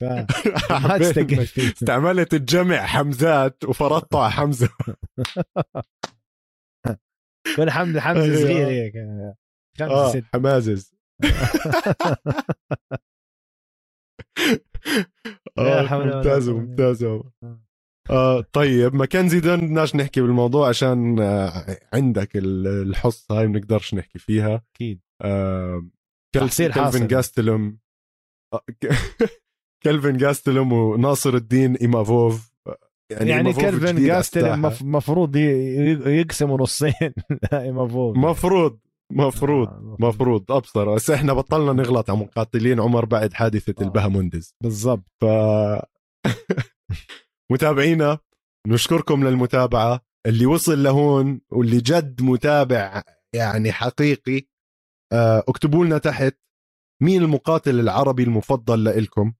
ف 0.01 0.03
ما 0.87 0.97
تستقل 0.97 1.45
فيه. 1.45 1.71
استعملت 1.73 2.33
الجمع 2.33 2.85
حمزات 2.85 3.63
وفرطع 3.63 4.29
حمزة. 4.39 4.69
كل 7.55 7.69
حمزة 7.71 7.99
حمزة 7.99 8.23
أيوة. 8.23 8.35
صغير 8.41 8.67
هيك. 8.67 8.93
خمسة 9.79 9.93
آه 9.93 10.09
ست 10.09 10.23
حمازز. 10.33 10.95
لا 15.57 15.79
آه 15.81 17.70
آه 18.09 18.41
طيب 18.53 18.95
ماكنزي 18.95 19.39
ده 19.39 19.55
بدناش 19.55 19.95
نحكي 19.95 20.21
بالموضوع 20.21 20.69
عشان 20.69 21.19
آه 21.19 21.77
عندك 21.93 22.37
ال- 22.37 22.67
الحصة 22.67 23.39
هاي 23.39 23.47
بنقدرش 23.47 23.93
نحكي 23.93 24.19
فيها. 24.19 24.61
أكيد. 24.75 24.99
آه 25.21 25.87
كلفن 26.35 26.73
حاصل. 26.73 27.07
جاستلم 27.07 27.77
آه، 28.53 28.63
كلفن 29.83 30.17
جاستلم 30.17 30.73
وناصر 30.73 31.33
الدين 31.33 31.75
إيمافوف. 31.75 32.51
آه، 32.67 32.77
يعني, 33.11 33.29
يعني 33.29 33.53
على 33.63 33.93
جاستلم 34.07 34.61
مفروض 34.81 35.35
يقسموا 35.35 36.57
نصين. 36.61 36.93
لا 37.51 37.71
مفروض 37.71 38.17
مفروض 38.17 38.79
مفروض 39.11 39.67
آه، 39.67 39.95
مفروض. 39.99 40.51
أبصر. 40.51 40.95
بس 40.95 41.09
إحنا 41.09 41.33
بطلنا 41.33 41.73
نغلط 41.73 42.09
على 42.09 42.19
مقاتلين 42.19 42.79
عمر 42.79 43.05
بعد 43.05 43.33
حادثة 43.33 43.75
آه. 43.81 43.85
البهاموندز 43.85 44.55
بالضبط. 44.63 45.05
ف 45.21 45.25
متابعينا 47.51 48.19
نشكركم 48.67 49.27
للمتابعة. 49.27 50.01
اللي 50.27 50.45
وصل 50.45 50.83
لهون 50.83 51.41
واللي 51.51 51.77
جد 51.77 52.21
متابع 52.21 53.03
يعني 53.35 53.71
حقيقي 53.71 54.41
آه، 55.13 55.43
اكتبوا 55.47 55.85
لنا 55.85 55.97
تحت 55.97 56.37
مين 57.03 57.21
المقاتل 57.21 57.79
العربي 57.79 58.23
المفضل 58.23 58.83
لإلكم. 58.83 59.33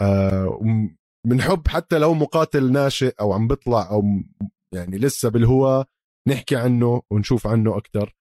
آه، 0.00 0.60
بنحب 1.26 1.68
حتى 1.68 1.98
لو 1.98 2.14
مقاتل 2.14 2.72
ناشئ 2.72 3.14
أو 3.20 3.32
عم 3.32 3.48
بيطلع 3.48 3.90
أو 3.90 4.02
يعني 4.74 4.98
لسه 4.98 5.28
بالهواء 5.28 5.86
نحكي 6.28 6.56
عنه 6.56 7.02
ونشوف 7.10 7.46
عنه 7.46 7.76
أكثر 7.76 8.16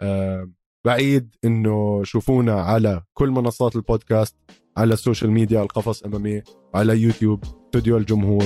آه، 0.00 0.50
بعيد 0.86 1.36
إنه 1.44 2.04
شوفونا 2.04 2.60
على 2.60 3.02
كل 3.14 3.28
منصات 3.30 3.76
البودكاست. 3.76 4.36
على 4.76 4.94
ال 4.94 4.99
social 4.99 5.30
media 5.30 5.62
القفص 5.62 6.02
أمامي 6.02 6.42
على 6.74 6.98
يوتيوب 6.98 7.44
استوديو 7.44 7.96
الجمهور. 7.96 8.44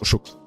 وشكرا 0.00 0.39